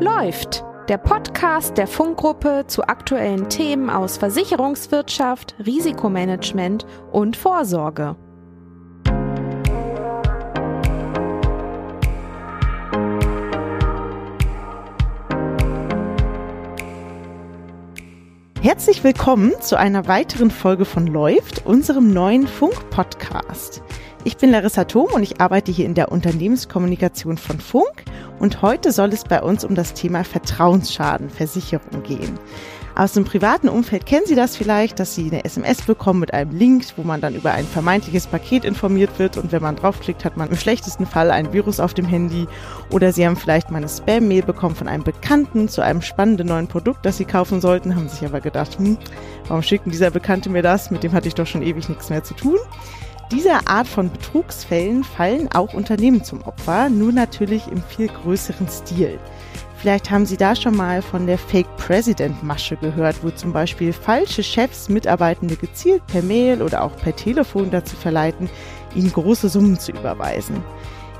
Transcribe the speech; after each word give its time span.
Läuft, 0.00 0.64
der 0.88 0.96
Podcast 0.96 1.76
der 1.76 1.86
Funkgruppe 1.86 2.64
zu 2.66 2.84
aktuellen 2.84 3.50
Themen 3.50 3.90
aus 3.90 4.16
Versicherungswirtschaft, 4.16 5.54
Risikomanagement 5.66 6.86
und 7.12 7.36
Vorsorge. 7.36 8.16
Herzlich 18.62 19.04
willkommen 19.04 19.52
zu 19.60 19.78
einer 19.78 20.08
weiteren 20.08 20.50
Folge 20.50 20.86
von 20.86 21.06
Läuft, 21.06 21.66
unserem 21.66 22.10
neuen 22.14 22.46
Funk-Podcast. 22.46 23.82
Ich 24.22 24.36
bin 24.36 24.50
Larissa 24.50 24.84
Thom 24.84 25.06
und 25.14 25.22
ich 25.22 25.40
arbeite 25.40 25.72
hier 25.72 25.86
in 25.86 25.94
der 25.94 26.12
Unternehmenskommunikation 26.12 27.38
von 27.38 27.58
Funk 27.58 28.04
und 28.38 28.60
heute 28.60 28.92
soll 28.92 29.14
es 29.14 29.24
bei 29.24 29.40
uns 29.40 29.64
um 29.64 29.74
das 29.74 29.94
Thema 29.94 30.24
Vertrauensschadenversicherung 30.24 32.02
gehen. 32.02 32.38
Aus 32.94 33.14
dem 33.14 33.24
privaten 33.24 33.70
Umfeld 33.70 34.04
kennen 34.04 34.26
Sie 34.26 34.34
das 34.34 34.58
vielleicht, 34.58 35.00
dass 35.00 35.14
Sie 35.14 35.30
eine 35.30 35.46
SMS 35.46 35.80
bekommen 35.80 36.20
mit 36.20 36.34
einem 36.34 36.50
Link, 36.50 36.84
wo 36.96 37.02
man 37.02 37.22
dann 37.22 37.34
über 37.34 37.52
ein 37.52 37.64
vermeintliches 37.64 38.26
Paket 38.26 38.66
informiert 38.66 39.18
wird 39.18 39.38
und 39.38 39.52
wenn 39.52 39.62
man 39.62 39.76
draufklickt, 39.76 40.26
hat 40.26 40.36
man 40.36 40.50
im 40.50 40.56
schlechtesten 40.56 41.06
Fall 41.06 41.30
ein 41.30 41.54
Virus 41.54 41.80
auf 41.80 41.94
dem 41.94 42.04
Handy 42.04 42.46
oder 42.90 43.14
Sie 43.14 43.26
haben 43.26 43.36
vielleicht 43.36 43.70
mal 43.70 43.78
eine 43.78 43.88
Spam-Mail 43.88 44.42
bekommen 44.42 44.74
von 44.74 44.88
einem 44.88 45.02
Bekannten 45.02 45.68
zu 45.70 45.80
einem 45.80 46.02
spannenden 46.02 46.48
neuen 46.48 46.66
Produkt, 46.66 47.06
das 47.06 47.16
Sie 47.16 47.24
kaufen 47.24 47.62
sollten, 47.62 47.96
haben 47.96 48.10
sich 48.10 48.22
aber 48.26 48.40
gedacht, 48.40 48.76
hm, 48.76 48.98
warum 49.48 49.62
schickt 49.62 49.86
dieser 49.86 50.10
Bekannte 50.10 50.50
mir 50.50 50.62
das? 50.62 50.90
Mit 50.90 51.04
dem 51.04 51.12
hatte 51.12 51.28
ich 51.28 51.34
doch 51.34 51.46
schon 51.46 51.62
ewig 51.62 51.88
nichts 51.88 52.10
mehr 52.10 52.22
zu 52.22 52.34
tun. 52.34 52.58
Dieser 53.30 53.68
Art 53.68 53.86
von 53.86 54.10
Betrugsfällen 54.10 55.04
fallen 55.04 55.48
auch 55.52 55.72
Unternehmen 55.72 56.24
zum 56.24 56.42
Opfer, 56.42 56.88
nur 56.88 57.12
natürlich 57.12 57.68
im 57.68 57.80
viel 57.80 58.08
größeren 58.08 58.68
Stil. 58.68 59.20
Vielleicht 59.76 60.10
haben 60.10 60.26
Sie 60.26 60.36
da 60.36 60.56
schon 60.56 60.76
mal 60.76 61.00
von 61.00 61.28
der 61.28 61.38
Fake 61.38 61.76
President 61.76 62.42
Masche 62.42 62.76
gehört, 62.76 63.22
wo 63.22 63.30
zum 63.30 63.52
Beispiel 63.52 63.92
falsche 63.92 64.42
Chefs 64.42 64.88
Mitarbeitende 64.88 65.56
gezielt 65.56 66.04
per 66.08 66.22
Mail 66.22 66.60
oder 66.60 66.82
auch 66.82 66.96
per 66.96 67.14
Telefon 67.14 67.70
dazu 67.70 67.94
verleiten, 67.94 68.50
ihnen 68.96 69.12
große 69.12 69.48
Summen 69.48 69.78
zu 69.78 69.92
überweisen. 69.92 70.62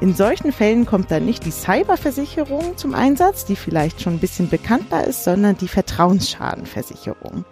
In 0.01 0.15
solchen 0.15 0.51
Fällen 0.51 0.87
kommt 0.87 1.11
dann 1.11 1.27
nicht 1.27 1.45
die 1.45 1.53
Cyberversicherung 1.53 2.77
zum 2.77 2.93
Einsatz, 2.93 3.45
die 3.45 3.57
vielleicht 3.57 4.03
schon 4.03 4.15
ein 4.15 4.19
bisschen 4.19 4.49
bekannter 4.49 5.07
ist, 5.07 5.25
sondern 5.25 5.57
die 5.57 5.69
Vertrauensschadenversicherung. 5.69 7.45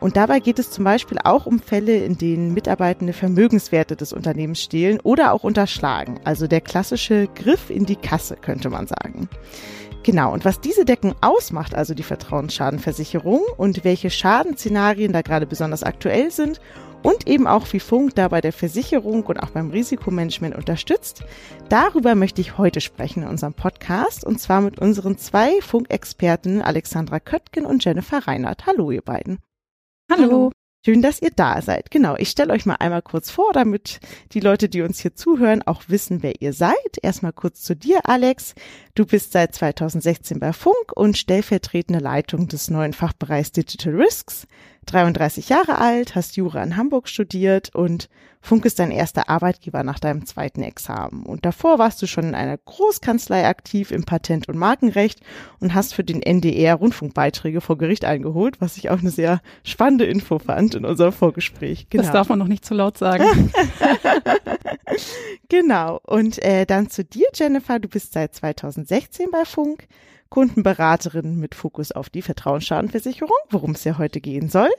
Und 0.00 0.16
dabei 0.16 0.40
geht 0.40 0.58
es 0.58 0.70
zum 0.70 0.84
Beispiel 0.84 1.18
auch 1.24 1.46
um 1.46 1.58
Fälle, 1.58 1.96
in 1.96 2.18
denen 2.18 2.52
Mitarbeitende 2.52 3.12
Vermögenswerte 3.12 3.96
des 3.96 4.12
Unternehmens 4.12 4.60
stehlen 4.60 5.00
oder 5.00 5.32
auch 5.32 5.42
unterschlagen. 5.42 6.20
Also 6.24 6.46
der 6.46 6.60
klassische 6.60 7.28
Griff 7.34 7.70
in 7.70 7.86
die 7.86 7.96
Kasse, 7.96 8.36
könnte 8.36 8.70
man 8.70 8.86
sagen. 8.86 9.28
Genau, 10.02 10.32
und 10.32 10.44
was 10.44 10.60
diese 10.60 10.84
Decken 10.84 11.14
ausmacht, 11.20 11.74
also 11.74 11.92
die 11.92 12.04
Vertrauensschadenversicherung 12.04 13.40
und 13.56 13.82
welche 13.82 14.10
Schadenszenarien 14.10 15.12
da 15.12 15.22
gerade 15.22 15.46
besonders 15.46 15.82
aktuell 15.82 16.30
sind 16.30 16.60
und 17.02 17.26
eben 17.26 17.48
auch 17.48 17.72
wie 17.72 17.80
Funk 17.80 18.14
da 18.14 18.28
bei 18.28 18.40
der 18.40 18.52
Versicherung 18.52 19.24
und 19.24 19.42
auch 19.42 19.50
beim 19.50 19.70
Risikomanagement 19.70 20.54
unterstützt, 20.54 21.24
darüber 21.68 22.14
möchte 22.14 22.40
ich 22.40 22.56
heute 22.56 22.80
sprechen 22.80 23.24
in 23.24 23.28
unserem 23.28 23.54
Podcast 23.54 24.24
und 24.24 24.38
zwar 24.40 24.60
mit 24.60 24.78
unseren 24.78 25.18
zwei 25.18 25.60
Funkexperten 25.60 26.62
Alexandra 26.62 27.18
Köttgen 27.18 27.66
und 27.66 27.84
Jennifer 27.84 28.28
Reinhardt. 28.28 28.66
Hallo 28.66 28.92
ihr 28.92 29.02
beiden. 29.02 29.38
Hallo. 30.10 30.52
Schön, 30.84 31.02
dass 31.02 31.20
ihr 31.20 31.32
da 31.34 31.60
seid. 31.62 31.90
Genau, 31.90 32.14
ich 32.16 32.28
stelle 32.28 32.52
euch 32.52 32.64
mal 32.64 32.76
einmal 32.76 33.02
kurz 33.02 33.28
vor, 33.28 33.52
damit 33.52 33.98
die 34.30 34.38
Leute, 34.38 34.68
die 34.68 34.82
uns 34.82 35.00
hier 35.00 35.16
zuhören, 35.16 35.62
auch 35.62 35.82
wissen, 35.88 36.22
wer 36.22 36.40
ihr 36.40 36.52
seid. 36.52 36.76
Erstmal 37.02 37.32
kurz 37.32 37.62
zu 37.62 37.74
dir, 37.74 38.08
Alex. 38.08 38.54
Du 38.94 39.04
bist 39.04 39.32
seit 39.32 39.52
2016 39.52 40.38
bei 40.38 40.52
Funk 40.52 40.92
und 40.94 41.18
stellvertretende 41.18 41.98
Leitung 41.98 42.46
des 42.46 42.70
neuen 42.70 42.92
Fachbereichs 42.92 43.50
Digital 43.50 43.96
Risks. 43.96 44.46
33 44.86 45.48
Jahre 45.48 45.78
alt, 45.78 46.14
hast 46.14 46.36
Jura 46.36 46.62
in 46.62 46.76
Hamburg 46.76 47.08
studiert 47.08 47.74
und 47.74 48.08
Funk 48.46 48.64
ist 48.64 48.78
dein 48.78 48.92
erster 48.92 49.28
Arbeitgeber 49.28 49.82
nach 49.82 49.98
deinem 49.98 50.24
zweiten 50.24 50.62
Examen. 50.62 51.26
Und 51.26 51.44
davor 51.44 51.80
warst 51.80 52.00
du 52.00 52.06
schon 52.06 52.28
in 52.28 52.34
einer 52.36 52.56
Großkanzlei 52.56 53.44
aktiv 53.44 53.90
im 53.90 54.04
Patent- 54.04 54.48
und 54.48 54.56
Markenrecht 54.56 55.18
und 55.58 55.74
hast 55.74 55.94
für 55.94 56.04
den 56.04 56.22
NDR 56.22 56.76
Rundfunkbeiträge 56.76 57.60
vor 57.60 57.76
Gericht 57.76 58.04
eingeholt, 58.04 58.60
was 58.60 58.76
ich 58.76 58.88
auch 58.90 59.00
eine 59.00 59.10
sehr 59.10 59.40
spannende 59.64 60.04
Info 60.04 60.38
fand 60.38 60.76
in 60.76 60.84
unserem 60.84 61.12
Vorgespräch. 61.12 61.88
Genau. 61.90 62.04
Das 62.04 62.12
darf 62.12 62.28
man 62.28 62.38
noch 62.38 62.46
nicht 62.46 62.64
zu 62.64 62.74
laut 62.74 62.96
sagen. 62.96 63.24
genau. 65.48 66.00
Und 66.04 66.42
äh, 66.42 66.66
dann 66.66 66.90
zu 66.90 67.04
dir, 67.04 67.26
Jennifer. 67.34 67.78
Du 67.78 67.88
bist 67.88 68.12
seit 68.12 68.34
2016 68.34 69.30
bei 69.30 69.44
Funk. 69.44 69.86
Kundenberaterin 70.28 71.38
mit 71.38 71.54
Fokus 71.54 71.92
auf 71.92 72.10
die 72.10 72.22
Vertrauensschadenversicherung, 72.22 73.36
worum 73.50 73.72
es 73.72 73.84
ja 73.84 73.96
heute 73.98 74.20
gehen 74.20 74.48
soll. 74.48 74.70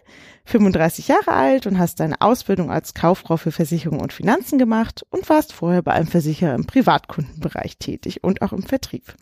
35 0.46 1.08
Jahre 1.08 1.32
alt 1.32 1.68
und 1.68 1.80
hast 1.80 2.00
deine 2.00 2.22
Ausbildung 2.22 2.70
als 2.70 2.94
Kauffrau 2.94 3.38
für 3.38 3.52
Versicherung 3.52 4.02
und 4.02 4.14
Finanzen 4.14 4.60
gemacht 4.60 5.06
und 5.10 5.30
warst 5.30 5.54
vorher 5.54 5.82
bei 5.82 5.94
einem 5.94 6.08
Versicherer 6.08 6.54
im 6.54 6.68
Privatkundenbereich 6.68 7.78
tätig 7.78 8.24
und 8.24 8.42
auch 8.42 8.52
im 8.52 8.64
Vertrieb. 8.64 9.16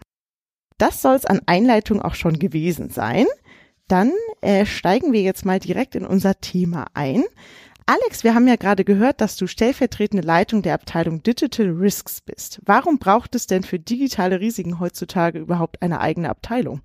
Das 0.78 1.02
soll 1.02 1.16
es 1.16 1.26
an 1.26 1.42
Einleitung 1.46 2.02
auch 2.02 2.16
schon 2.16 2.40
gewesen 2.40 2.90
sein. 2.90 3.28
Dann 3.88 4.12
äh, 4.42 4.66
steigen 4.66 5.14
wir 5.14 5.22
jetzt 5.22 5.46
mal 5.46 5.60
direkt 5.60 5.96
in 5.96 6.06
unser 6.06 6.42
Thema 6.42 6.88
ein. 6.96 7.24
Alex, 7.88 8.24
wir 8.24 8.34
haben 8.34 8.48
ja 8.48 8.56
gerade 8.56 8.84
gehört, 8.84 9.22
dass 9.22 9.38
du 9.38 9.46
stellvertretende 9.46 10.26
Leitung 10.26 10.64
der 10.64 10.74
Abteilung 10.74 11.22
Digital 11.22 11.68
Risks 11.68 12.20
bist. 12.20 12.60
Warum 12.66 12.98
braucht 12.98 13.36
es 13.36 13.46
denn 13.46 13.62
für 13.62 13.78
digitale 13.78 14.40
Risiken 14.40 14.80
heutzutage 14.80 15.38
überhaupt 15.38 15.84
eine 15.84 16.00
eigene 16.00 16.30
Abteilung? 16.30 16.82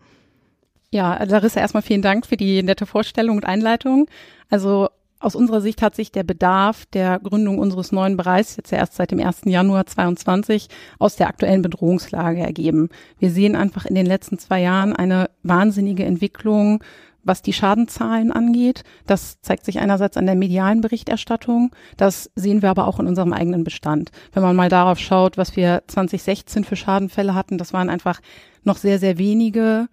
Ja, 0.91 1.23
Larissa, 1.25 1.61
erstmal 1.61 1.83
vielen 1.83 2.03
Dank 2.03 2.27
für 2.27 2.37
die 2.37 2.63
nette 2.63 2.85
Vorstellung 2.85 3.39
und 3.39 3.47
Einleitung. 3.47 4.11
Also 4.51 4.91
aus 5.21 5.35
unserer 5.35 5.63
Sicht 5.63 5.81
hat 5.81 5.95
sich 5.95 6.13
der 6.13 6.23
Bedarf 6.23 6.85
der 6.87 7.19
Gründung 7.19 7.59
unseres 7.59 7.93
neuen 7.93 8.19
Bereichs 8.19 8.57
jetzt 8.57 8.71
ja 8.71 8.79
erst 8.79 8.95
seit 8.95 9.11
dem 9.11 9.21
1. 9.21 9.43
Januar 9.45 9.87
22 9.87 10.69
aus 10.99 11.17
der 11.17 11.29
aktuellen 11.29 11.63
Bedrohungslage 11.63 12.41
ergeben. 12.41 12.91
Wir 13.19 13.31
sehen 13.31 13.57
einfach 13.57 13.87
in 13.87 13.95
den 13.95 14.07
letzten 14.07 14.39
zwei 14.39 14.61
Jahren 14.61 14.95
eine 14.95 15.31
wahnsinnige 15.43 16.05
Entwicklung 16.05 16.83
was 17.31 17.43
die 17.43 17.53
Schadenzahlen 17.53 18.33
angeht. 18.33 18.83
Das 19.07 19.41
zeigt 19.41 19.65
sich 19.65 19.79
einerseits 19.79 20.17
an 20.17 20.27
der 20.27 20.35
medialen 20.35 20.81
Berichterstattung. 20.81 21.71
Das 21.97 22.29
sehen 22.35 22.61
wir 22.61 22.71
aber 22.71 22.89
auch 22.89 22.99
in 22.99 23.07
unserem 23.07 23.33
eigenen 23.33 23.63
Bestand. 23.63 24.11
Wenn 24.33 24.43
man 24.43 24.57
mal 24.57 24.69
darauf 24.69 24.99
schaut, 24.99 25.39
was 25.39 25.55
wir 25.55 25.85
2016 25.87 26.65
für 26.65 26.75
Schadenfälle 26.75 27.37
hatten, 27.37 27.57
das 27.57 27.73
waren 27.73 27.89
einfach 27.89 28.21
noch 28.65 28.79
sehr, 28.79 28.99
sehr 28.99 29.17
wenige. 29.17 29.87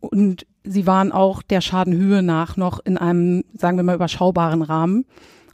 Und 0.00 0.46
sie 0.62 0.86
waren 0.86 1.10
auch 1.10 1.40
der 1.40 1.62
Schadenhöhe 1.62 2.22
nach 2.22 2.58
noch 2.58 2.80
in 2.84 2.98
einem, 2.98 3.44
sagen 3.54 3.78
wir 3.78 3.82
mal, 3.82 3.94
überschaubaren 3.94 4.60
Rahmen. 4.60 5.06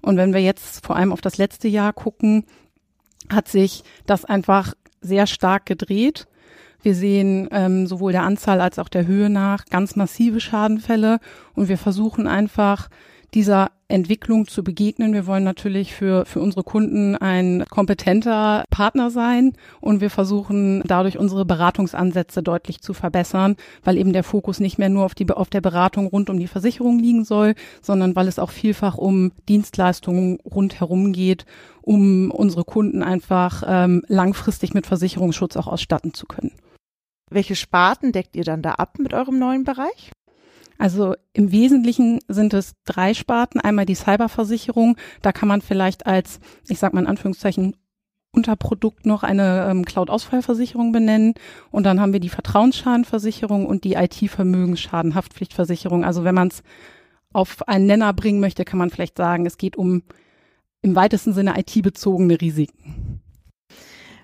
Und 0.02 0.16
wenn 0.16 0.34
wir 0.34 0.40
jetzt 0.40 0.84
vor 0.84 0.96
allem 0.96 1.12
auf 1.12 1.20
das 1.20 1.38
letzte 1.38 1.68
Jahr 1.68 1.92
gucken, 1.92 2.44
hat 3.28 3.46
sich 3.46 3.84
das 4.04 4.24
einfach 4.24 4.74
sehr 5.00 5.28
stark 5.28 5.64
gedreht. 5.64 6.26
Wir 6.82 6.94
sehen 6.94 7.48
ähm, 7.52 7.86
sowohl 7.86 8.12
der 8.12 8.22
Anzahl 8.22 8.60
als 8.60 8.78
auch 8.78 8.88
der 8.88 9.06
Höhe 9.06 9.30
nach 9.30 9.66
ganz 9.66 9.96
massive 9.96 10.40
Schadenfälle 10.40 11.18
und 11.54 11.68
wir 11.68 11.78
versuchen 11.78 12.26
einfach 12.26 12.88
dieser 13.34 13.70
Entwicklung 13.88 14.46
zu 14.46 14.62
begegnen. 14.62 15.12
Wir 15.12 15.26
wollen 15.26 15.44
natürlich 15.44 15.94
für, 15.94 16.24
für 16.24 16.40
unsere 16.40 16.62
Kunden 16.62 17.16
ein 17.16 17.64
kompetenter 17.68 18.64
Partner 18.70 19.10
sein 19.10 19.52
und 19.80 20.00
wir 20.00 20.10
versuchen 20.10 20.82
dadurch 20.86 21.18
unsere 21.18 21.44
Beratungsansätze 21.44 22.42
deutlich 22.42 22.80
zu 22.80 22.94
verbessern, 22.94 23.56
weil 23.84 23.98
eben 23.98 24.12
der 24.12 24.24
Fokus 24.24 24.60
nicht 24.60 24.78
mehr 24.78 24.88
nur 24.88 25.04
auf, 25.04 25.14
die, 25.14 25.30
auf 25.30 25.50
der 25.50 25.60
Beratung 25.60 26.06
rund 26.06 26.30
um 26.30 26.38
die 26.38 26.46
Versicherung 26.46 26.98
liegen 26.98 27.24
soll, 27.24 27.54
sondern 27.82 28.16
weil 28.16 28.28
es 28.28 28.38
auch 28.38 28.50
vielfach 28.50 28.96
um 28.96 29.32
Dienstleistungen 29.48 30.38
rundherum 30.40 31.12
geht, 31.12 31.44
um 31.82 32.30
unsere 32.30 32.64
Kunden 32.64 33.02
einfach 33.02 33.62
ähm, 33.66 34.02
langfristig 34.08 34.74
mit 34.74 34.86
Versicherungsschutz 34.86 35.56
auch 35.56 35.66
ausstatten 35.66 36.14
zu 36.14 36.26
können. 36.26 36.52
Welche 37.30 37.56
Sparten 37.56 38.12
deckt 38.12 38.36
ihr 38.36 38.44
dann 38.44 38.62
da 38.62 38.72
ab 38.72 38.98
mit 38.98 39.14
eurem 39.14 39.38
neuen 39.38 39.64
Bereich? 39.64 40.12
Also 40.78 41.14
im 41.32 41.52
Wesentlichen 41.52 42.20
sind 42.26 42.54
es 42.54 42.74
drei 42.84 43.14
Sparten. 43.14 43.60
Einmal 43.60 43.86
die 43.86 43.94
Cyberversicherung. 43.94 44.96
Da 45.22 45.32
kann 45.32 45.48
man 45.48 45.60
vielleicht 45.60 46.06
als, 46.06 46.40
ich 46.68 46.78
sag 46.78 46.94
mal 46.94 47.00
in 47.00 47.06
Anführungszeichen, 47.06 47.76
Unterprodukt 48.32 49.06
noch 49.06 49.24
eine 49.24 49.66
ähm, 49.68 49.84
Cloud-Ausfallversicherung 49.84 50.92
benennen. 50.92 51.34
Und 51.72 51.82
dann 51.84 52.00
haben 52.00 52.12
wir 52.12 52.20
die 52.20 52.28
Vertrauensschadenversicherung 52.28 53.66
und 53.66 53.82
die 53.82 53.94
IT-Vermögensschadenhaftpflichtversicherung. 53.94 56.04
Also 56.04 56.22
wenn 56.22 56.36
man 56.36 56.46
es 56.48 56.62
auf 57.32 57.66
einen 57.68 57.86
Nenner 57.86 58.12
bringen 58.12 58.40
möchte, 58.40 58.64
kann 58.64 58.78
man 58.78 58.90
vielleicht 58.90 59.16
sagen, 59.16 59.46
es 59.46 59.58
geht 59.58 59.76
um 59.76 60.04
im 60.80 60.94
weitesten 60.94 61.32
Sinne 61.32 61.58
IT-bezogene 61.58 62.40
Risiken. 62.40 63.09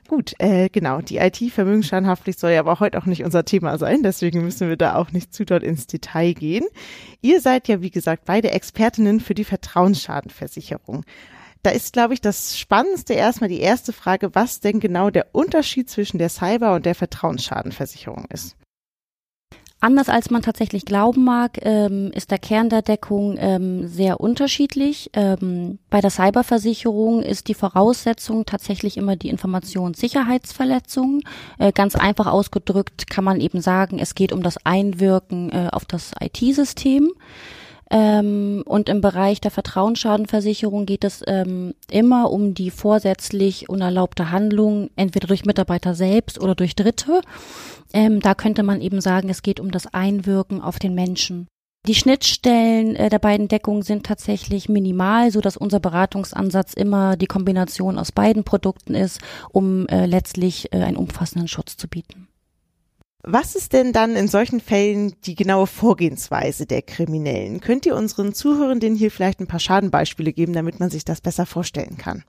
Gut, 0.09 0.35
äh, 0.39 0.69
genau. 0.69 1.01
Die 1.01 1.17
IT-Vermögensschadenhaftpflicht 1.17 2.39
soll 2.39 2.53
ja 2.53 2.61
aber 2.61 2.79
heute 2.79 2.99
auch 2.99 3.07
nicht 3.07 3.25
unser 3.25 3.45
Thema 3.45 3.77
sein, 3.79 4.03
deswegen 4.03 4.43
müssen 4.43 4.69
wir 4.69 4.77
da 4.77 4.97
auch 4.97 5.11
nicht 5.11 5.35
zu 5.35 5.45
dort 5.45 5.63
ins 5.63 5.87
Detail 5.87 6.33
gehen. 6.33 6.65
Ihr 7.23 7.41
seid 7.41 7.67
ja, 7.67 7.83
wie 7.83 7.91
gesagt, 7.91 8.25
beide 8.25 8.51
Expertinnen 8.51 9.21
für 9.21 9.35
die 9.35 9.45
Vertrauensschadenversicherung. 9.45 11.05
Da 11.63 11.71
ist, 11.71 11.93
glaube 11.93 12.15
ich, 12.15 12.21
das 12.21 12.57
Spannendste 12.57 13.15
erstmal 13.15 13.49
die 13.49 13.59
erste 13.59 13.93
Frage, 13.93 14.35
was 14.35 14.61
denn 14.61 14.79
genau 14.79 15.11
der 15.11 15.35
Unterschied 15.35 15.91
zwischen 15.91 16.19
der 16.19 16.29
Cyber- 16.29 16.77
und 16.77 16.87
der 16.87 16.95
Vertrauensschadenversicherung 16.95 18.27
ist. 18.31 18.57
Anders 19.79 20.09
als 20.09 20.31
man 20.31 20.41
tatsächlich 20.41 20.87
glauben 20.87 21.25
mag, 21.25 21.59
ähm, 21.61 22.11
ist 22.15 22.31
der 22.31 22.39
Kern 22.39 22.71
der 22.71 22.81
Deckung 22.81 23.37
ähm, 23.39 23.87
sehr 23.87 24.21
unterschiedlich. 24.21 25.11
Ähm, 25.13 25.79
bei 25.91 26.01
der 26.01 26.11
Cyberversicherung 26.11 27.23
ist 27.23 27.49
die 27.49 27.55
Voraussetzung 27.55 28.47
tatsächlich 28.47 28.97
immer 28.97 29.17
die 29.17 29.29
Informationssicherheitsverletzung. 29.29 31.21
Äh, 31.59 31.73
ganz 31.73 31.95
einfach 31.95 32.27
ausgedrückt 32.27 33.11
kann 33.11 33.25
man 33.25 33.39
eben 33.39 33.61
sagen, 33.61 33.99
es 33.99 34.15
geht 34.15 34.33
um 34.33 34.43
das 34.43 34.57
Einwirken 34.65 35.53
äh, 35.53 35.69
auf 35.71 35.85
das 35.85 36.13
IT-System. 36.21 37.13
Ähm, 37.91 38.63
und 38.67 38.89
im 38.89 39.01
Bereich 39.01 39.41
der 39.41 39.51
Vertrauensschadenversicherung 39.51 40.87
geht 40.87 41.05
es 41.05 41.23
ähm, 41.27 41.75
immer 41.91 42.33
um 42.33 42.53
die 42.55 42.71
vorsätzlich 42.71 43.69
unerlaubte 43.69 44.31
Handlung, 44.31 44.91
entweder 44.97 45.29
durch 45.29 45.45
Mitarbeiter 45.45 45.95
selbst 45.95 46.41
oder 46.41 46.55
durch 46.55 46.75
Dritte. 46.75 47.21
Ähm, 47.93 48.21
da 48.21 48.35
könnte 48.35 48.65
man 48.65 48.81
eben 48.81 49.01
sagen, 49.01 49.29
es 49.29 49.43
geht 49.43 49.61
um 49.61 49.71
das 49.71 49.87
Einwirken 49.95 50.61
auf 50.61 50.79
den 50.79 50.95
Menschen. 50.95 51.47
Die 51.87 51.95
Schnittstellen 51.95 52.97
äh, 52.97 53.09
der 53.09 53.21
beiden 53.21 53.47
Deckungen 53.47 53.83
sind 53.83 54.05
tatsächlich 54.05 54.69
minimal, 54.69 55.31
so 55.31 55.41
dass 55.41 55.57
unser 55.57 55.79
Beratungsansatz 55.79 56.75
immer 56.75 57.17
die 57.17 57.29
Kombination 57.29 58.01
aus 58.01 58.11
beiden 58.11 58.43
Produkten 58.43 58.97
ist, 58.97 59.21
um 59.53 59.87
äh, 59.87 60.07
letztlich 60.07 60.73
äh, 60.73 60.79
einen 60.83 60.97
umfassenden 60.97 61.47
Schutz 61.47 61.77
zu 61.77 61.87
bieten. 61.87 62.27
Was 63.29 63.57
ist 63.57 63.73
denn 63.73 63.93
dann 63.93 64.15
in 64.15 64.29
solchen 64.29 64.61
Fällen 64.61 65.13
die 65.25 65.35
genaue 65.35 65.67
Vorgehensweise 65.67 66.65
der 66.65 66.81
Kriminellen? 66.81 67.61
Könnt 67.61 67.85
ihr 67.85 67.97
unseren 67.97 68.33
Zuhörenden 68.33 68.95
hier 68.95 69.11
vielleicht 69.11 69.41
ein 69.41 69.49
paar 69.49 69.59
Schadenbeispiele 69.59 70.33
geben, 70.33 70.53
damit 70.53 70.79
man 70.79 70.91
sich 70.91 71.05
das 71.05 71.21
besser 71.21 71.45
vorstellen 71.45 71.97
kann? 71.97 72.23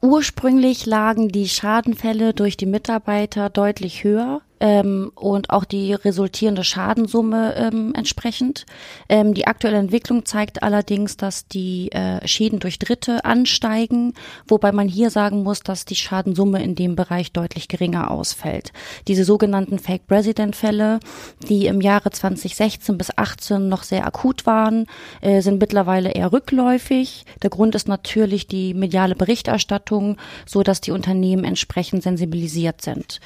Ursprünglich 0.00 0.86
lagen 0.86 1.28
die 1.28 1.46
Schadenfälle 1.46 2.32
durch 2.32 2.56
die 2.56 2.64
Mitarbeiter 2.64 3.50
deutlich 3.50 4.02
höher 4.02 4.40
ähm, 4.62 5.10
und 5.16 5.50
auch 5.50 5.64
die 5.64 5.92
resultierende 5.92 6.62
Schadensumme 6.62 7.56
ähm, 7.56 7.92
entsprechend. 7.96 8.64
Ähm, 9.08 9.34
die 9.34 9.48
aktuelle 9.48 9.78
Entwicklung 9.78 10.24
zeigt 10.24 10.62
allerdings, 10.62 11.16
dass 11.16 11.48
die 11.48 11.90
äh, 11.90 12.26
Schäden 12.28 12.60
durch 12.60 12.78
Dritte 12.78 13.24
ansteigen, 13.24 14.14
wobei 14.46 14.70
man 14.70 14.86
hier 14.86 15.10
sagen 15.10 15.42
muss, 15.42 15.60
dass 15.60 15.84
die 15.84 15.96
Schadensumme 15.96 16.62
in 16.62 16.76
dem 16.76 16.94
Bereich 16.94 17.32
deutlich 17.32 17.66
geringer 17.66 18.12
ausfällt. 18.12 18.72
Diese 19.08 19.24
sogenannten 19.24 19.80
Fake 19.80 20.06
President 20.06 20.54
Fälle, 20.54 21.00
die 21.48 21.66
im 21.66 21.80
Jahre 21.80 22.12
2016 22.12 22.96
bis 22.96 23.10
18 23.18 23.68
noch 23.68 23.82
sehr 23.82 24.06
akut 24.06 24.46
waren, 24.46 24.86
äh, 25.22 25.40
sind 25.42 25.60
mittlerweile 25.60 26.12
eher 26.12 26.32
rückläufig. 26.32 27.26
Der 27.42 27.50
Grund 27.50 27.74
ist 27.74 27.88
natürlich 27.88 28.46
die 28.46 28.74
mediale 28.74 29.16
Berichterstattung, 29.16 30.18
so 30.46 30.62
dass 30.62 30.80
die 30.80 30.92
Unternehmen 30.92 31.42
entsprechend 31.42 32.04
sensibilisiert 32.04 32.80
sind. 32.80 33.18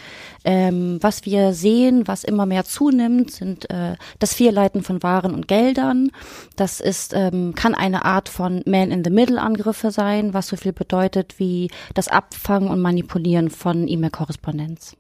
Ähm, 0.46 0.98
was 1.02 1.25
wir 1.26 1.52
sehen, 1.52 2.08
was 2.08 2.24
immer 2.24 2.46
mehr 2.46 2.64
zunimmt, 2.64 3.30
sind 3.30 3.68
äh, 3.68 3.96
das 4.18 4.32
Vierleiten 4.32 4.82
von 4.82 5.02
Waren 5.02 5.34
und 5.34 5.48
Geldern. 5.48 6.10
Das 6.56 6.80
ist, 6.80 7.12
ähm, 7.14 7.54
kann 7.54 7.74
eine 7.74 8.06
Art 8.06 8.30
von 8.30 8.62
Man-in-the-Middle-Angriffe 8.64 9.90
sein, 9.90 10.32
was 10.32 10.46
so 10.46 10.56
viel 10.56 10.72
bedeutet 10.72 11.38
wie 11.38 11.70
das 11.92 12.08
Abfangen 12.08 12.70
und 12.70 12.80
Manipulieren 12.80 13.50
von 13.50 13.86
E-Mail-Korrespondenz. 13.86 14.96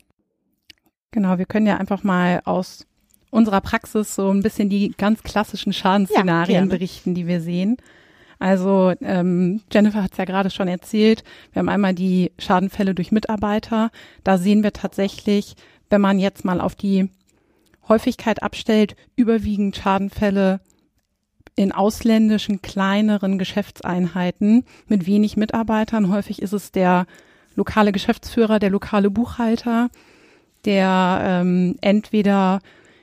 Genau, 1.12 1.38
wir 1.38 1.46
können 1.46 1.66
ja 1.66 1.78
einfach 1.78 2.02
mal 2.02 2.42
aus 2.44 2.86
unserer 3.30 3.60
Praxis 3.60 4.14
so 4.14 4.30
ein 4.30 4.42
bisschen 4.42 4.68
die 4.68 4.90
ganz 4.96 5.22
klassischen 5.22 5.72
Schadensszenarien 5.72 6.64
ja, 6.64 6.70
berichten, 6.70 7.14
die 7.14 7.26
wir 7.26 7.40
sehen. 7.40 7.76
Also 8.38 8.92
ähm, 9.00 9.62
Jennifer 9.72 10.02
hat 10.02 10.12
es 10.12 10.18
ja 10.18 10.24
gerade 10.24 10.50
schon 10.50 10.68
erzählt, 10.68 11.24
wir 11.52 11.60
haben 11.60 11.68
einmal 11.68 11.94
die 11.94 12.32
Schadenfälle 12.38 12.94
durch 12.94 13.12
Mitarbeiter. 13.12 13.90
Da 14.24 14.36
sehen 14.36 14.62
wir 14.62 14.72
tatsächlich, 14.72 15.54
wenn 15.90 16.00
man 16.00 16.18
jetzt 16.18 16.44
mal 16.44 16.60
auf 16.60 16.74
die 16.74 17.10
Häufigkeit 17.88 18.42
abstellt, 18.42 18.96
überwiegend 19.14 19.76
Schadenfälle 19.76 20.60
in 21.54 21.72
ausländischen 21.72 22.60
kleineren 22.60 23.38
Geschäftseinheiten 23.38 24.64
mit 24.88 25.06
wenig 25.06 25.36
Mitarbeitern. 25.36 26.10
Häufig 26.10 26.42
ist 26.42 26.52
es 26.52 26.70
der 26.70 27.06
lokale 27.54 27.92
Geschäftsführer, 27.92 28.58
der 28.58 28.70
lokale 28.70 29.10
Buchhalter, 29.10 29.88
der 30.64 31.20
ähm, 31.22 31.76
entweder 31.80 32.60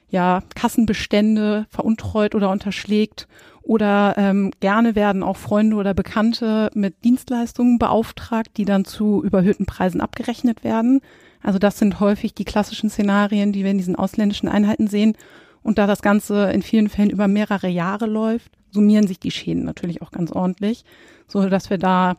ja 0.09 0.44
Kassenbestände 0.53 1.65
veruntreut 1.69 2.35
oder 2.35 2.51
unterschlägt 2.51 3.27
oder 3.63 4.13
ähm, 4.18 4.51
gerne 4.59 4.94
werden 4.95 5.24
auch 5.24 5.38
Freunde 5.38 5.77
oder 5.77 5.95
Bekannte 5.95 6.69
mit 6.75 7.03
Dienstleistungen 7.03 7.80
beauftragt, 7.80 8.51
die 8.57 8.65
dann 8.65 8.85
zu 8.85 9.24
überhöhten 9.24 9.65
Preisen 9.65 10.01
abgerechnet 10.01 10.63
werden. 10.63 11.01
Also 11.44 11.60
das 11.60 11.78
sind 11.78 12.00
häufig 12.00 12.34
die 12.34 12.45
klassischen 12.45 12.90
Szenarien, 12.90 13.51
die 13.51 13.63
wir 13.63 13.72
in 13.72 13.78
diesen 13.78 13.95
ausländischen 13.95 14.48
Einheiten 14.48 14.88
sehen. 14.88 15.16
Und 15.62 15.78
da 15.78 15.88
das 15.88 16.01
Ganze 16.01 16.51
in 16.51 16.62
vielen 16.62 16.90
Fällen 16.90 17.10
über 17.10 17.28
mehrere 17.28 17.68
Jahre 17.68 18.06
läuft, 18.06 18.51
summieren 18.72 19.07
sich 19.07 19.19
die 19.19 19.31
Schäden 19.31 19.63
natürlich 19.63 20.01
auch 20.01 20.12
ganz 20.12 20.31
ordentlich, 20.31 20.84
so 21.28 21.48
dass 21.48 21.69
wir 21.69 21.78
da 21.78 22.18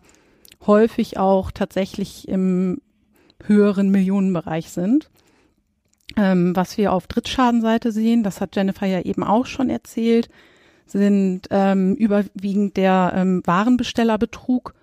häufig 0.67 1.19
auch 1.19 1.51
tatsächlich 1.51 2.29
im 2.29 2.81
höheren 3.43 3.91
Millionenbereich 3.91 4.71
sind. 4.71 5.11
Ähm, 6.17 6.55
was 6.55 6.79
wir 6.79 6.93
auf 6.93 7.07
Drittschadenseite 7.07 7.91
sehen, 7.91 8.23
das 8.23 8.41
hat 8.41 8.55
Jennifer 8.57 8.87
ja 8.87 9.01
eben 9.01 9.25
auch 9.25 9.47
schon 9.47 9.69
erzählt, 9.69 10.29
sind 10.87 11.49
ähm, 11.51 11.95
überwiegend 11.95 12.77
der 12.77 13.13
ähm, 13.17 13.43
Warenbestellerbetrug 13.45 14.75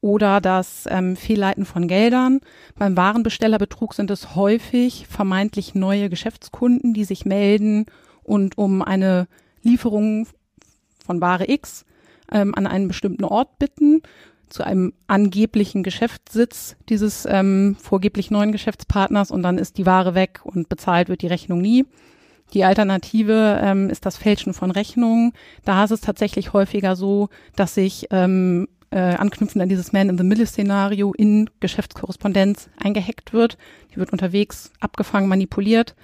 oder 0.00 0.40
das 0.40 0.84
ähm, 0.88 1.16
Fehlleiten 1.16 1.64
von 1.64 1.88
Geldern. 1.88 2.40
Beim 2.78 2.96
Warenbestellerbetrug 2.96 3.94
sind 3.94 4.10
es 4.10 4.34
häufig 4.34 5.06
vermeintlich 5.08 5.74
neue 5.74 6.08
Geschäftskunden, 6.08 6.94
die 6.94 7.04
sich 7.04 7.24
melden 7.24 7.86
und 8.22 8.56
um 8.56 8.82
eine 8.82 9.28
Lieferung 9.62 10.26
von 11.04 11.20
Ware 11.20 11.50
X 11.50 11.84
ähm, 12.32 12.54
an 12.54 12.66
einen 12.66 12.88
bestimmten 12.88 13.24
Ort 13.24 13.58
bitten, 13.58 14.02
zu 14.48 14.64
einem 14.64 14.92
angeblichen 15.06 15.82
Geschäftssitz 15.82 16.76
dieses 16.88 17.26
ähm, 17.26 17.76
vorgeblich 17.80 18.30
neuen 18.30 18.52
Geschäftspartners 18.52 19.30
und 19.30 19.42
dann 19.42 19.58
ist 19.58 19.78
die 19.78 19.86
Ware 19.86 20.14
weg 20.14 20.40
und 20.42 20.68
bezahlt 20.68 21.08
wird 21.08 21.22
die 21.22 21.28
Rechnung 21.28 21.60
nie. 21.60 21.86
Die 22.52 22.64
Alternative 22.64 23.60
ähm, 23.62 23.90
ist 23.90 24.06
das 24.06 24.16
Fälschen 24.16 24.52
von 24.54 24.72
Rechnungen. 24.72 25.32
Da 25.64 25.84
ist 25.84 25.92
es 25.92 26.00
tatsächlich 26.00 26.52
häufiger 26.52 26.96
so, 26.96 27.28
dass 27.54 27.74
sich 27.74 28.08
ähm, 28.10 28.66
äh, 28.90 28.98
anknüpfend 28.98 29.62
an 29.62 29.68
dieses 29.68 29.92
Man-in-the-Middle-Szenario 29.92 31.12
in 31.12 31.48
Geschäftskorrespondenz 31.60 32.70
eingehackt 32.76 33.32
wird. 33.32 33.56
Die 33.92 33.96
wird 33.96 34.12
unterwegs 34.12 34.72
abgefangen, 34.80 35.28
manipuliert 35.28 35.94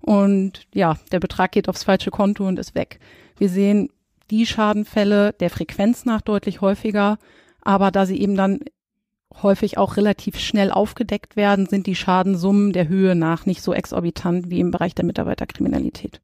und 0.00 0.66
ja, 0.74 0.98
der 1.12 1.20
Betrag 1.20 1.52
geht 1.52 1.68
aufs 1.68 1.84
falsche 1.84 2.10
Konto 2.10 2.46
und 2.46 2.58
ist 2.58 2.74
weg. 2.74 3.00
Wir 3.38 3.48
sehen 3.48 3.88
die 4.30 4.46
Schadenfälle 4.46 5.32
der 5.32 5.48
Frequenz 5.48 6.04
nach 6.04 6.20
deutlich 6.20 6.60
häufiger, 6.60 7.18
aber 7.62 7.90
da 7.90 8.04
sie 8.04 8.20
eben 8.20 8.36
dann 8.36 8.60
häufig 9.42 9.78
auch 9.78 9.96
relativ 9.96 10.38
schnell 10.38 10.70
aufgedeckt 10.70 11.36
werden, 11.36 11.66
sind 11.66 11.86
die 11.86 11.96
Schadensummen 11.96 12.72
der 12.72 12.88
Höhe 12.88 13.14
nach 13.14 13.46
nicht 13.46 13.62
so 13.62 13.72
exorbitant 13.72 14.50
wie 14.50 14.60
im 14.60 14.70
Bereich 14.70 14.94
der 14.94 15.04
Mitarbeiterkriminalität. 15.04 16.20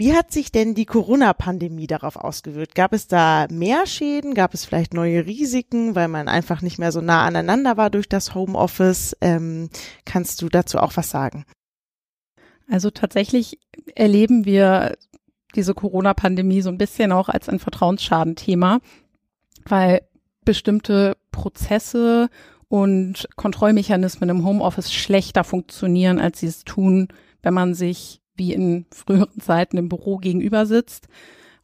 Wie 0.00 0.14
hat 0.14 0.32
sich 0.32 0.50
denn 0.50 0.74
die 0.74 0.86
Corona-Pandemie 0.86 1.86
darauf 1.86 2.16
ausgewirkt? 2.16 2.74
Gab 2.74 2.94
es 2.94 3.06
da 3.06 3.46
mehr 3.50 3.86
Schäden? 3.86 4.32
Gab 4.32 4.54
es 4.54 4.64
vielleicht 4.64 4.94
neue 4.94 5.26
Risiken, 5.26 5.94
weil 5.94 6.08
man 6.08 6.26
einfach 6.26 6.62
nicht 6.62 6.78
mehr 6.78 6.90
so 6.90 7.02
nah 7.02 7.26
aneinander 7.26 7.76
war 7.76 7.90
durch 7.90 8.08
das 8.08 8.34
Homeoffice? 8.34 9.14
Ähm, 9.20 9.68
kannst 10.06 10.40
du 10.40 10.48
dazu 10.48 10.78
auch 10.78 10.96
was 10.96 11.10
sagen? 11.10 11.44
Also 12.66 12.88
tatsächlich 12.88 13.58
erleben 13.94 14.46
wir 14.46 14.96
diese 15.54 15.74
Corona-Pandemie 15.74 16.62
so 16.62 16.70
ein 16.70 16.78
bisschen 16.78 17.12
auch 17.12 17.28
als 17.28 17.50
ein 17.50 17.58
Vertrauensschadenthema, 17.58 18.80
weil 19.66 20.00
bestimmte 20.46 21.18
Prozesse 21.30 22.30
und 22.68 23.28
Kontrollmechanismen 23.36 24.30
im 24.30 24.46
Homeoffice 24.46 24.94
schlechter 24.94 25.44
funktionieren, 25.44 26.18
als 26.18 26.40
sie 26.40 26.46
es 26.46 26.64
tun, 26.64 27.08
wenn 27.42 27.52
man 27.52 27.74
sich 27.74 28.19
wie 28.40 28.54
in 28.54 28.86
früheren 28.90 29.38
Zeiten 29.40 29.76
im 29.76 29.88
Büro 29.88 30.16
gegenüber 30.16 30.66
sitzt. 30.66 31.06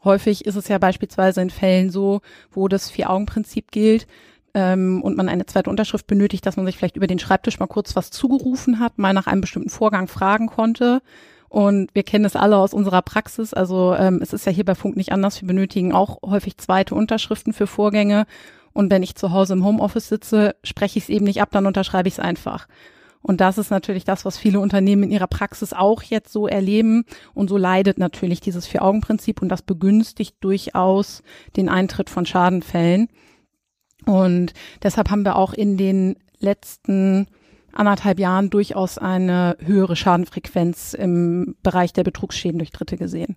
Häufig 0.05 0.45
ist 0.45 0.55
es 0.55 0.69
ja 0.69 0.79
beispielsweise 0.79 1.41
in 1.41 1.51
Fällen 1.51 1.91
so, 1.91 2.21
wo 2.53 2.69
das 2.69 2.91
Vier-Augen-Prinzip 2.91 3.73
gilt 3.73 4.07
ähm, 4.55 5.03
und 5.03 5.17
man 5.17 5.29
eine 5.29 5.47
zweite 5.47 5.71
Unterschrift 5.71 6.07
benötigt, 6.07 6.47
dass 6.47 6.57
man 6.57 6.67
sich 6.67 6.77
vielleicht 6.77 6.97
über 6.97 7.09
den 7.09 7.19
Schreibtisch 7.19 7.59
mal 7.59 7.67
kurz 7.67 7.97
was 7.97 8.11
zugerufen 8.11 8.79
hat, 8.79 8.99
mal 8.99 9.15
nach 9.15 9.27
einem 9.27 9.41
bestimmten 9.41 9.71
Vorgang 9.71 10.07
fragen 10.07 10.47
konnte. 10.47 11.01
Und 11.49 11.95
wir 11.95 12.03
kennen 12.03 12.27
es 12.27 12.37
alle 12.37 12.59
aus 12.59 12.75
unserer 12.75 13.03
Praxis. 13.03 13.55
Also 13.55 13.95
ähm, 13.95 14.21
es 14.23 14.33
ist 14.33 14.45
ja 14.45 14.53
hier 14.53 14.65
bei 14.65 14.75
Funk 14.75 14.97
nicht 14.97 15.13
anders. 15.13 15.41
Wir 15.41 15.49
benötigen 15.49 15.93
auch 15.93 16.19
häufig 16.23 16.59
zweite 16.59 16.95
Unterschriften 16.95 17.53
für 17.53 17.67
Vorgänge. 17.67 18.27
Und 18.75 18.91
wenn 18.91 19.03
ich 19.03 19.15
zu 19.15 19.33
Hause 19.33 19.55
im 19.55 19.65
Homeoffice 19.65 20.09
sitze, 20.09 20.55
spreche 20.63 20.99
ich 20.99 21.05
es 21.05 21.09
eben 21.09 21.25
nicht 21.25 21.41
ab, 21.41 21.49
dann 21.53 21.67
unterschreibe 21.67 22.09
ich 22.09 22.15
es 22.15 22.21
einfach. 22.21 22.69
Und 23.27 23.41
das 23.41 23.59
ist 23.59 23.71
natürlich 23.71 24.05
das, 24.05 24.25
was 24.25 24.39
viele 24.39 24.61
Unternehmen 24.61 25.03
in 25.03 25.11
ihrer 25.11 25.27
Praxis 25.27 25.73
auch 25.73 26.05
jetzt 26.05 26.33
so 26.33 26.47
erleben. 26.47 27.05
Und 27.35 27.49
so 27.51 27.57
leidet 27.57 27.99
natürlich 27.99 28.41
dieses 28.41 28.69
Vier-Augen-Prinzip 28.69 29.43
und 29.43 29.49
das 29.49 29.63
begünstigt 29.63 30.37
durchaus 30.43 31.25
den 31.57 31.69
Eintritt 31.69 32.09
von 32.09 32.25
Schadenfällen. 32.25 33.09
Und 34.05 34.53
deshalb 34.85 35.11
haben 35.11 35.25
wir 35.25 35.35
auch 35.35 35.55
in 35.55 35.77
den 35.77 36.15
letzten 36.39 37.27
anderthalb 37.73 38.21
Jahren 38.21 38.49
durchaus 38.49 38.97
eine 38.97 39.57
höhere 39.59 39.97
Schadenfrequenz 39.97 40.95
im 40.95 41.57
Bereich 41.65 41.93
der 41.93 42.05
Betrugsschäden 42.05 42.59
durch 42.59 42.71
Dritte 42.71 42.97
gesehen. 42.97 43.37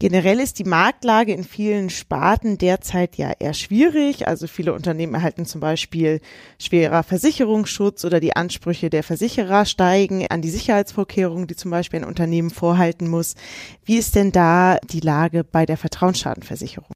Generell 0.00 0.40
ist 0.40 0.58
die 0.58 0.64
Marktlage 0.64 1.32
in 1.32 1.44
vielen 1.44 1.88
Sparten 1.88 2.58
derzeit 2.58 3.16
ja 3.16 3.32
eher 3.38 3.54
schwierig. 3.54 4.26
Also 4.26 4.46
viele 4.46 4.74
Unternehmen 4.74 5.14
erhalten 5.14 5.46
zum 5.46 5.60
Beispiel 5.60 6.20
schwerer 6.58 7.02
Versicherungsschutz 7.04 8.04
oder 8.04 8.18
die 8.18 8.34
Ansprüche 8.34 8.90
der 8.90 9.04
Versicherer 9.04 9.64
steigen 9.64 10.26
an 10.28 10.42
die 10.42 10.50
Sicherheitsvorkehrungen, 10.50 11.46
die 11.46 11.56
zum 11.56 11.70
Beispiel 11.70 12.00
ein 12.00 12.08
Unternehmen 12.08 12.50
vorhalten 12.50 13.08
muss. 13.08 13.34
Wie 13.84 13.96
ist 13.96 14.16
denn 14.16 14.32
da 14.32 14.78
die 14.90 15.00
Lage 15.00 15.44
bei 15.44 15.64
der 15.64 15.76
Vertrauensschadenversicherung? 15.76 16.90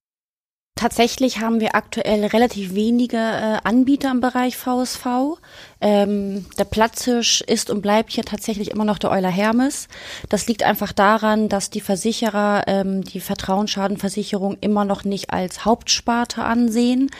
Tatsächlich 0.78 1.40
haben 1.40 1.58
wir 1.58 1.74
aktuell 1.74 2.24
relativ 2.24 2.72
wenige 2.72 3.16
äh, 3.16 3.58
Anbieter 3.64 4.12
im 4.12 4.20
Bereich 4.20 4.56
VSV. 4.56 5.40
Ähm, 5.80 6.46
der 6.58 6.64
Platzhirsch 6.64 7.40
ist 7.42 7.70
und 7.70 7.82
bleibt 7.82 8.12
hier 8.12 8.24
tatsächlich 8.24 8.70
immer 8.70 8.84
noch 8.84 8.98
der 8.98 9.10
Euler 9.10 9.30
Hermes. 9.30 9.88
Das 10.28 10.48
liegt 10.48 10.64
einfach 10.64 10.92
daran, 10.92 11.48
dass 11.48 11.70
die 11.70 11.80
Versicherer 11.80 12.64
ähm, 12.66 13.04
die 13.04 13.20
Vertrauensschadenversicherung 13.20 14.56
immer 14.60 14.84
noch 14.84 15.04
nicht 15.04 15.30
als 15.30 15.64
Hauptsparte 15.64 16.42
ansehen. 16.42 17.10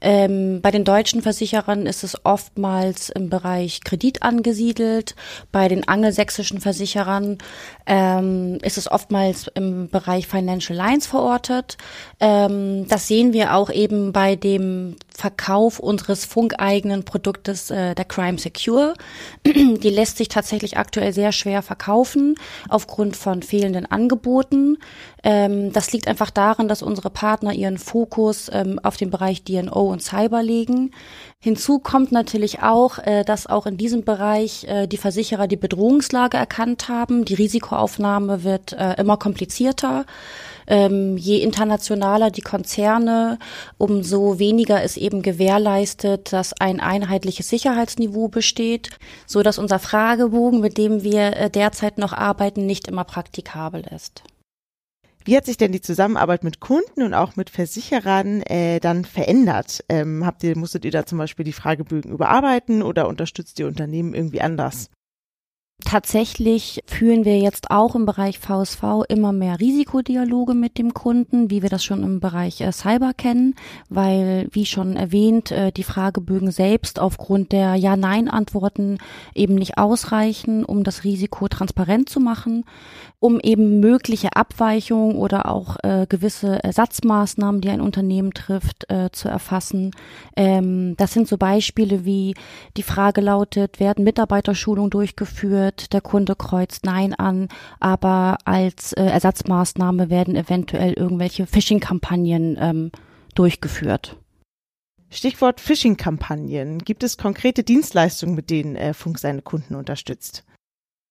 Ähm, 0.00 0.60
bei 0.60 0.70
den 0.70 0.84
deutschen 0.84 1.22
Versicherern 1.22 1.86
ist 1.86 2.04
es 2.04 2.24
oftmals 2.24 3.08
im 3.08 3.30
Bereich 3.30 3.80
Kredit 3.82 4.22
angesiedelt. 4.22 5.14
Bei 5.50 5.68
den 5.68 5.88
angelsächsischen 5.88 6.60
Versicherern 6.60 7.38
ähm, 7.86 8.58
ist 8.62 8.76
es 8.76 8.90
oftmals 8.90 9.48
im 9.54 9.88
Bereich 9.88 10.26
Financial 10.26 10.76
Lines 10.76 11.06
verortet. 11.06 11.78
Ähm, 12.20 12.86
das 12.88 13.08
sehen 13.08 13.32
wir 13.32 13.54
auch 13.54 13.70
eben 13.70 14.12
bei 14.12 14.36
dem 14.36 14.96
Verkauf 15.22 15.78
unseres 15.78 16.24
funkeigenen 16.24 17.04
Produktes 17.04 17.70
äh, 17.70 17.94
der 17.94 18.04
Crime 18.04 18.38
Secure. 18.38 18.94
Die 19.46 19.88
lässt 19.88 20.16
sich 20.16 20.26
tatsächlich 20.26 20.78
aktuell 20.78 21.12
sehr 21.12 21.30
schwer 21.30 21.62
verkaufen 21.62 22.34
aufgrund 22.68 23.14
von 23.14 23.44
fehlenden 23.44 23.86
Angeboten. 23.86 24.78
Ähm, 25.24 25.72
das 25.72 25.92
liegt 25.92 26.08
einfach 26.08 26.30
daran, 26.30 26.68
dass 26.68 26.82
unsere 26.82 27.10
Partner 27.10 27.52
ihren 27.52 27.78
Fokus 27.78 28.50
ähm, 28.52 28.80
auf 28.82 28.96
den 28.96 29.10
Bereich 29.10 29.44
DNO 29.44 29.92
und 29.92 30.02
Cyber 30.02 30.42
legen. 30.42 30.90
Hinzu 31.38 31.78
kommt 31.78 32.12
natürlich 32.12 32.62
auch, 32.62 32.98
äh, 32.98 33.24
dass 33.24 33.46
auch 33.46 33.66
in 33.66 33.76
diesem 33.76 34.04
Bereich 34.04 34.64
äh, 34.64 34.86
die 34.86 34.96
Versicherer 34.96 35.46
die 35.46 35.56
Bedrohungslage 35.56 36.36
erkannt 36.36 36.88
haben. 36.88 37.24
Die 37.24 37.34
Risikoaufnahme 37.34 38.42
wird 38.42 38.72
äh, 38.72 38.94
immer 39.00 39.16
komplizierter. 39.16 40.06
Ähm, 40.66 41.16
je 41.16 41.38
internationaler 41.38 42.30
die 42.30 42.40
Konzerne, 42.40 43.38
umso 43.78 44.38
weniger 44.38 44.82
ist 44.82 44.96
eben 44.96 45.22
gewährleistet, 45.22 46.32
dass 46.32 46.52
ein 46.60 46.80
einheitliches 46.80 47.48
Sicherheitsniveau 47.48 48.28
besteht, 48.28 48.90
so 49.26 49.42
dass 49.42 49.58
unser 49.58 49.78
Fragebogen, 49.78 50.60
mit 50.60 50.78
dem 50.78 51.02
wir 51.02 51.36
äh, 51.36 51.50
derzeit 51.50 51.98
noch 51.98 52.12
arbeiten, 52.12 52.66
nicht 52.66 52.88
immer 52.88 53.04
praktikabel 53.04 53.84
ist. 53.94 54.22
Wie 55.24 55.36
hat 55.36 55.46
sich 55.46 55.56
denn 55.56 55.72
die 55.72 55.80
Zusammenarbeit 55.80 56.44
mit 56.44 56.60
Kunden 56.60 57.02
und 57.02 57.14
auch 57.14 57.36
mit 57.36 57.50
Versicherern 57.50 58.42
äh, 58.42 58.80
dann 58.80 59.04
verändert? 59.04 59.84
Ähm, 59.88 60.26
habt 60.26 60.42
ihr, 60.42 60.56
musstet 60.56 60.84
ihr 60.84 60.90
da 60.90 61.06
zum 61.06 61.18
Beispiel 61.18 61.44
die 61.44 61.52
Fragebögen 61.52 62.12
überarbeiten 62.12 62.82
oder 62.82 63.08
unterstützt 63.08 63.58
ihr 63.60 63.66
Unternehmen 63.66 64.14
irgendwie 64.14 64.40
anders? 64.40 64.90
Tatsächlich 65.84 66.82
führen 66.86 67.24
wir 67.24 67.38
jetzt 67.38 67.70
auch 67.70 67.94
im 67.94 68.06
Bereich 68.06 68.38
VSV 68.38 69.04
immer 69.08 69.32
mehr 69.32 69.58
Risikodialoge 69.58 70.54
mit 70.54 70.78
dem 70.78 70.94
Kunden, 70.94 71.50
wie 71.50 71.62
wir 71.62 71.70
das 71.70 71.84
schon 71.84 72.02
im 72.02 72.20
Bereich 72.20 72.60
äh, 72.60 72.72
Cyber 72.72 73.12
kennen, 73.14 73.54
weil, 73.88 74.48
wie 74.52 74.64
schon 74.64 74.96
erwähnt, 74.96 75.50
äh, 75.50 75.72
die 75.72 75.82
Fragebögen 75.82 76.50
selbst 76.50 77.00
aufgrund 77.00 77.52
der 77.52 77.74
Ja-Nein-Antworten 77.74 78.98
eben 79.34 79.56
nicht 79.56 79.76
ausreichen, 79.76 80.64
um 80.64 80.84
das 80.84 81.04
Risiko 81.04 81.48
transparent 81.48 82.08
zu 82.08 82.20
machen, 82.20 82.64
um 83.18 83.40
eben 83.40 83.80
mögliche 83.80 84.36
Abweichungen 84.36 85.16
oder 85.16 85.46
auch 85.50 85.76
äh, 85.82 86.06
gewisse 86.08 86.62
Ersatzmaßnahmen, 86.62 87.60
die 87.60 87.70
ein 87.70 87.80
Unternehmen 87.80 88.32
trifft, 88.32 88.86
zu 89.12 89.28
erfassen. 89.28 89.92
Ähm, 90.36 90.94
das 90.96 91.12
sind 91.12 91.26
so 91.28 91.38
Beispiele 91.38 92.04
wie 92.04 92.34
die 92.76 92.82
Frage 92.82 93.20
lautet, 93.20 93.80
werden 93.80 94.04
Mitarbeiterschulungen 94.04 94.90
durchgeführt? 94.90 95.71
Wird, 95.72 95.92
der 95.92 96.00
Kunde 96.00 96.34
kreuzt 96.36 96.84
Nein 96.84 97.14
an, 97.14 97.48
aber 97.80 98.38
als 98.44 98.92
äh, 98.92 99.04
Ersatzmaßnahme 99.04 100.10
werden 100.10 100.36
eventuell 100.36 100.92
irgendwelche 100.92 101.46
Phishing-Kampagnen 101.46 102.56
ähm, 102.60 102.90
durchgeführt. 103.34 104.16
Stichwort 105.10 105.60
Phishing-Kampagnen. 105.60 106.78
Gibt 106.78 107.02
es 107.02 107.18
konkrete 107.18 107.62
Dienstleistungen, 107.62 108.34
mit 108.34 108.50
denen 108.50 108.76
äh, 108.76 108.94
Funk 108.94 109.18
seine 109.18 109.42
Kunden 109.42 109.74
unterstützt? 109.74 110.44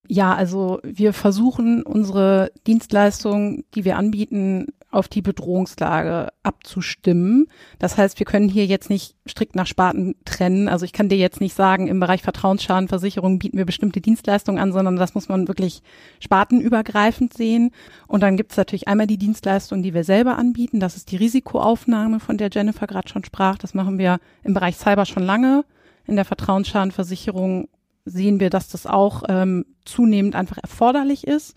Ja, 0.07 0.33
also 0.33 0.79
wir 0.83 1.13
versuchen 1.13 1.83
unsere 1.83 2.51
Dienstleistungen, 2.65 3.63
die 3.75 3.85
wir 3.85 3.97
anbieten, 3.97 4.67
auf 4.91 5.07
die 5.07 5.21
Bedrohungslage 5.21 6.29
abzustimmen. 6.43 7.47
Das 7.79 7.97
heißt, 7.97 8.19
wir 8.19 8.25
können 8.25 8.49
hier 8.49 8.65
jetzt 8.65 8.89
nicht 8.89 9.15
strikt 9.27 9.55
nach 9.55 9.65
Sparten 9.65 10.15
trennen. 10.25 10.67
Also 10.67 10.85
ich 10.85 10.93
kann 10.93 11.09
dir 11.09 11.17
jetzt 11.17 11.39
nicht 11.39 11.55
sagen, 11.55 11.87
im 11.87 11.99
Bereich 11.99 12.21
Vertrauensschadenversicherung 12.21 13.39
bieten 13.39 13.57
wir 13.57 13.65
bestimmte 13.65 14.01
Dienstleistungen 14.01 14.61
an, 14.61 14.73
sondern 14.73 14.97
das 14.97 15.15
muss 15.15 15.29
man 15.29 15.47
wirklich 15.47 15.81
spartenübergreifend 16.19 17.33
sehen. 17.33 17.71
Und 18.07 18.21
dann 18.21 18.37
gibt 18.37 18.51
es 18.51 18.57
natürlich 18.57 18.87
einmal 18.87 19.07
die 19.07 19.17
Dienstleistung, 19.17 19.81
die 19.81 19.93
wir 19.93 20.03
selber 20.03 20.37
anbieten. 20.37 20.79
Das 20.79 20.97
ist 20.97 21.11
die 21.11 21.17
Risikoaufnahme, 21.17 22.19
von 22.19 22.37
der 22.37 22.49
Jennifer 22.51 22.87
gerade 22.87 23.07
schon 23.07 23.23
sprach. 23.23 23.57
Das 23.57 23.73
machen 23.73 23.97
wir 23.97 24.19
im 24.43 24.53
Bereich 24.53 24.77
Cyber 24.77 25.05
schon 25.05 25.23
lange. 25.23 25.63
In 26.05 26.15
der 26.17 26.25
Vertrauensschadenversicherung 26.25 27.69
sehen 28.05 28.39
wir, 28.39 28.49
dass 28.49 28.67
das 28.67 28.85
auch 28.85 29.23
ähm, 29.29 29.65
zunehmend 29.85 30.35
einfach 30.35 30.57
erforderlich 30.57 31.27
ist. 31.27 31.55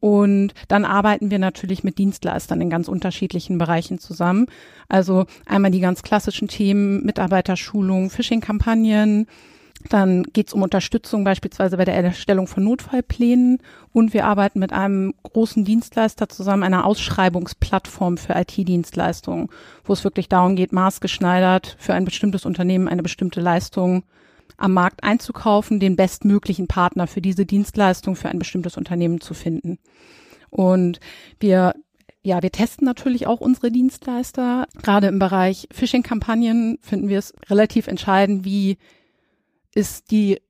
Und 0.00 0.54
dann 0.68 0.86
arbeiten 0.86 1.30
wir 1.30 1.38
natürlich 1.38 1.84
mit 1.84 1.98
Dienstleistern 1.98 2.60
in 2.62 2.70
ganz 2.70 2.88
unterschiedlichen 2.88 3.58
Bereichen 3.58 3.98
zusammen. 3.98 4.46
Also 4.88 5.26
einmal 5.46 5.70
die 5.70 5.80
ganz 5.80 6.02
klassischen 6.02 6.48
Themen 6.48 7.04
Mitarbeiterschulung, 7.04 8.08
Phishing-Kampagnen. 8.08 9.26
Dann 9.88 10.24
geht 10.24 10.48
es 10.48 10.54
um 10.54 10.62
Unterstützung 10.62 11.24
beispielsweise 11.24 11.76
bei 11.76 11.84
der 11.84 11.96
Erstellung 11.96 12.46
von 12.46 12.64
Notfallplänen. 12.64 13.58
Und 13.92 14.14
wir 14.14 14.24
arbeiten 14.26 14.58
mit 14.58 14.72
einem 14.72 15.14
großen 15.22 15.64
Dienstleister 15.64 16.28
zusammen, 16.28 16.62
einer 16.62 16.86
Ausschreibungsplattform 16.86 18.16
für 18.16 18.34
IT-Dienstleistungen, 18.34 19.48
wo 19.84 19.92
es 19.92 20.04
wirklich 20.04 20.28
darum 20.28 20.56
geht, 20.56 20.72
maßgeschneidert 20.72 21.76
für 21.78 21.92
ein 21.92 22.06
bestimmtes 22.06 22.46
Unternehmen 22.46 22.88
eine 22.88 23.02
bestimmte 23.02 23.40
Leistung 23.40 24.02
am 24.56 24.72
Markt 24.72 25.02
einzukaufen, 25.04 25.80
den 25.80 25.96
bestmöglichen 25.96 26.66
Partner 26.66 27.06
für 27.06 27.20
diese 27.20 27.46
Dienstleistung 27.46 28.16
für 28.16 28.28
ein 28.28 28.38
bestimmtes 28.38 28.76
Unternehmen 28.76 29.20
zu 29.20 29.34
finden. 29.34 29.78
Und 30.50 31.00
wir 31.38 31.74
ja, 32.22 32.42
wir 32.42 32.52
testen 32.52 32.84
natürlich 32.84 33.26
auch 33.26 33.40
unsere 33.40 33.70
Dienstleister. 33.70 34.66
Gerade 34.82 35.06
im 35.06 35.18
Bereich 35.18 35.68
Phishing-Kampagnen 35.72 36.78
finden 36.82 37.08
wir 37.08 37.18
es 37.18 37.32
relativ 37.48 37.86
entscheidend, 37.86 38.44
wie 38.44 38.76
ist 39.74 40.10
die 40.10 40.40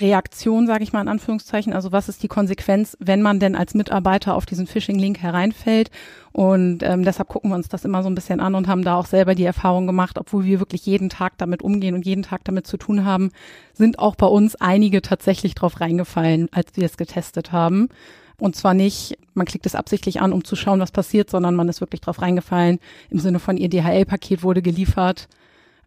Reaktion, 0.00 0.66
sage 0.66 0.84
ich 0.84 0.92
mal 0.92 1.00
in 1.00 1.08
Anführungszeichen. 1.08 1.72
Also 1.72 1.92
was 1.92 2.08
ist 2.08 2.22
die 2.22 2.28
Konsequenz, 2.28 2.96
wenn 3.00 3.22
man 3.22 3.40
denn 3.40 3.56
als 3.56 3.74
Mitarbeiter 3.74 4.34
auf 4.34 4.46
diesen 4.46 4.66
Phishing-Link 4.66 5.20
hereinfällt? 5.20 5.90
Und 6.32 6.82
ähm, 6.82 7.04
deshalb 7.04 7.28
gucken 7.28 7.50
wir 7.50 7.56
uns 7.56 7.68
das 7.68 7.84
immer 7.84 8.02
so 8.02 8.08
ein 8.08 8.14
bisschen 8.14 8.40
an 8.40 8.54
und 8.54 8.66
haben 8.66 8.82
da 8.82 8.96
auch 8.96 9.06
selber 9.06 9.34
die 9.34 9.44
Erfahrung 9.44 9.86
gemacht, 9.86 10.18
obwohl 10.18 10.44
wir 10.44 10.58
wirklich 10.58 10.84
jeden 10.86 11.08
Tag 11.08 11.38
damit 11.38 11.62
umgehen 11.62 11.94
und 11.94 12.04
jeden 12.04 12.22
Tag 12.22 12.44
damit 12.44 12.66
zu 12.66 12.76
tun 12.76 13.04
haben, 13.04 13.30
sind 13.72 13.98
auch 13.98 14.16
bei 14.16 14.26
uns 14.26 14.56
einige 14.56 15.00
tatsächlich 15.00 15.54
drauf 15.54 15.80
reingefallen, 15.80 16.48
als 16.52 16.72
wir 16.74 16.86
es 16.86 16.96
getestet 16.96 17.52
haben. 17.52 17.88
Und 18.36 18.56
zwar 18.56 18.74
nicht, 18.74 19.16
man 19.34 19.46
klickt 19.46 19.66
es 19.66 19.76
absichtlich 19.76 20.20
an, 20.20 20.32
um 20.32 20.44
zu 20.44 20.56
schauen, 20.56 20.80
was 20.80 20.90
passiert, 20.90 21.30
sondern 21.30 21.54
man 21.54 21.68
ist 21.68 21.80
wirklich 21.80 22.00
drauf 22.00 22.20
reingefallen 22.20 22.80
im 23.10 23.20
Sinne 23.20 23.38
von 23.38 23.56
ihr 23.56 23.68
DHL-Paket 23.68 24.42
wurde 24.42 24.62
geliefert 24.62 25.28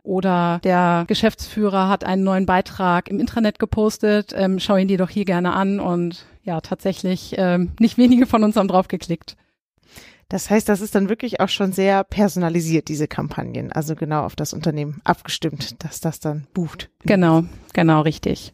oder 0.08 0.60
der 0.64 1.04
Geschäftsführer 1.08 1.90
hat 1.90 2.06
einen 2.06 2.24
neuen 2.24 2.46
Beitrag 2.46 3.10
im 3.10 3.20
Intranet 3.20 3.60
gepostet, 3.60 4.34
ähm, 4.36 4.60
schau 4.60 4.78
ihn 4.78 4.88
dir 4.88 4.98
doch 4.98 5.10
hier 5.10 5.26
gerne 5.26 5.54
an 5.54 5.80
und 5.82 6.26
ja, 6.44 6.62
tatsächlich 6.62 7.36
ähm, 7.38 7.74
nicht 7.80 7.98
wenige 7.98 8.26
von 8.26 8.44
uns 8.44 8.56
haben 8.56 8.70
drauf 8.70 8.88
geklickt. 8.88 9.36
Das 10.30 10.50
heißt, 10.50 10.68
das 10.68 10.82
ist 10.82 10.96
dann 10.96 11.10
wirklich 11.10 11.40
auch 11.42 11.50
schon 11.50 11.74
sehr 11.74 12.04
personalisiert, 12.06 12.88
diese 12.88 13.08
Kampagnen, 13.08 13.72
also 13.72 13.96
genau 13.96 14.24
auf 14.24 14.36
das 14.36 14.54
Unternehmen 14.54 15.02
abgestimmt, 15.04 15.84
dass 15.84 16.00
das 16.00 16.20
dann 16.20 16.48
bucht. 16.54 16.90
Genau, 17.04 17.44
genau, 17.74 18.02
richtig. 18.02 18.54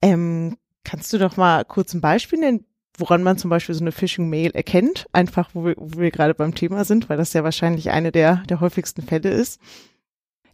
Ähm, 0.00 0.56
kannst 0.82 1.12
du 1.12 1.18
doch 1.18 1.36
mal 1.36 1.64
kurz 1.64 1.92
ein 1.92 2.00
Beispiel 2.00 2.38
nennen, 2.38 2.64
woran 2.96 3.22
man 3.22 3.36
zum 3.36 3.50
Beispiel 3.50 3.74
so 3.74 3.82
eine 3.82 3.92
Phishing-Mail 3.92 4.52
erkennt, 4.52 5.06
einfach 5.12 5.50
wo 5.52 5.66
wir, 5.66 5.74
wo 5.76 6.00
wir 6.00 6.10
gerade 6.10 6.34
beim 6.34 6.54
Thema 6.54 6.84
sind, 6.84 7.10
weil 7.10 7.18
das 7.18 7.34
ja 7.34 7.44
wahrscheinlich 7.44 7.90
eine 7.90 8.12
der, 8.12 8.42
der 8.48 8.60
häufigsten 8.60 9.02
Fälle 9.02 9.30
ist. 9.30 9.60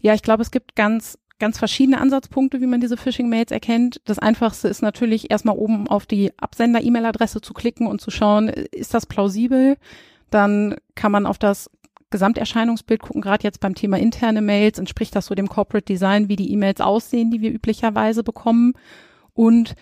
Ja, 0.04 0.12
ich 0.12 0.23
glaube, 0.23 0.42
es 0.42 0.50
gibt 0.50 0.76
ganz 0.76 1.18
ganz 1.38 1.58
verschiedene 1.58 2.00
Ansatzpunkte, 2.00 2.61
wie 2.61 2.66
man 2.66 2.80
diese 2.80 2.96
Phishing-Mails 2.96 3.50
erkennt. 3.50 4.00
Das 4.04 4.18
einfachste 4.18 4.68
ist 4.68 4.82
natürlich 4.82 5.30
erstmal 5.30 5.56
oben 5.56 5.88
auf 5.88 6.06
die 6.06 6.32
Absender-E-Mail-Adresse 6.38 7.40
zu 7.40 7.54
klicken 7.54 7.87
und 7.87 8.00
zu 8.00 8.11
schauen, 8.11 8.49
ist 8.49 8.94
das 8.94 9.06
plausibel? 9.06 9.76
Dann 10.30 10.76
kann 10.94 11.11
man 11.11 11.26
auf 11.26 11.38
das 11.38 11.70
Gesamterscheinungsbild 12.11 13.02
gucken, 13.02 13.20
gerade 13.20 13.42
jetzt 13.42 13.61
beim 13.61 13.75
Thema 13.75 13.99
interne 13.99 14.42
Mails, 14.42 14.78
entspricht 14.78 15.16
das 15.16 15.26
so 15.26 15.34
dem 15.34 15.49
Corporate 15.49 15.87
Design, 15.87 16.28
wie 16.28 16.37
die 16.37 16.52
E-Mails 16.52 16.80
aussehen, 16.80 17.30
die 17.30 17.40
wir 17.40 17.52
üblicherweise 17.52 18.23
bekommen 18.23 18.75
und 19.32 19.75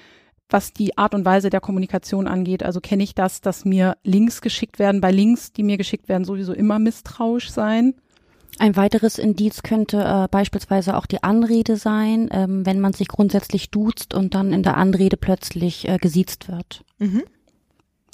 was 0.48 0.72
die 0.72 0.96
Art 0.96 1.14
und 1.14 1.24
Weise 1.24 1.50
der 1.50 1.60
Kommunikation 1.60 2.28
angeht. 2.28 2.62
Also 2.62 2.80
kenne 2.80 3.02
ich 3.02 3.14
das, 3.14 3.40
dass 3.40 3.64
mir 3.64 3.96
Links 4.04 4.40
geschickt 4.40 4.78
werden. 4.78 5.00
Bei 5.00 5.10
Links, 5.10 5.52
die 5.52 5.64
mir 5.64 5.76
geschickt 5.76 6.08
werden, 6.08 6.24
sowieso 6.24 6.52
immer 6.52 6.78
misstrauisch 6.78 7.50
sein. 7.50 7.94
Ein 8.58 8.76
weiteres 8.76 9.18
Indiz 9.18 9.62
könnte 9.62 10.02
äh, 10.02 10.28
beispielsweise 10.30 10.96
auch 10.96 11.06
die 11.06 11.22
Anrede 11.22 11.76
sein, 11.76 12.28
ähm, 12.30 12.66
wenn 12.66 12.80
man 12.80 12.92
sich 12.92 13.08
grundsätzlich 13.08 13.70
duzt 13.70 14.14
und 14.14 14.34
dann 14.34 14.52
in 14.52 14.62
der 14.62 14.76
Anrede 14.76 15.16
plötzlich 15.16 15.88
äh, 15.88 15.98
gesiezt 15.98 16.48
wird. 16.48 16.84
Mhm. 16.98 17.22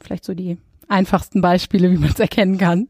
Vielleicht 0.00 0.24
so 0.24 0.34
die 0.34 0.58
einfachsten 0.88 1.40
Beispiele, 1.40 1.90
wie 1.90 1.98
man 1.98 2.10
es 2.10 2.18
erkennen 2.18 2.58
kann. 2.58 2.88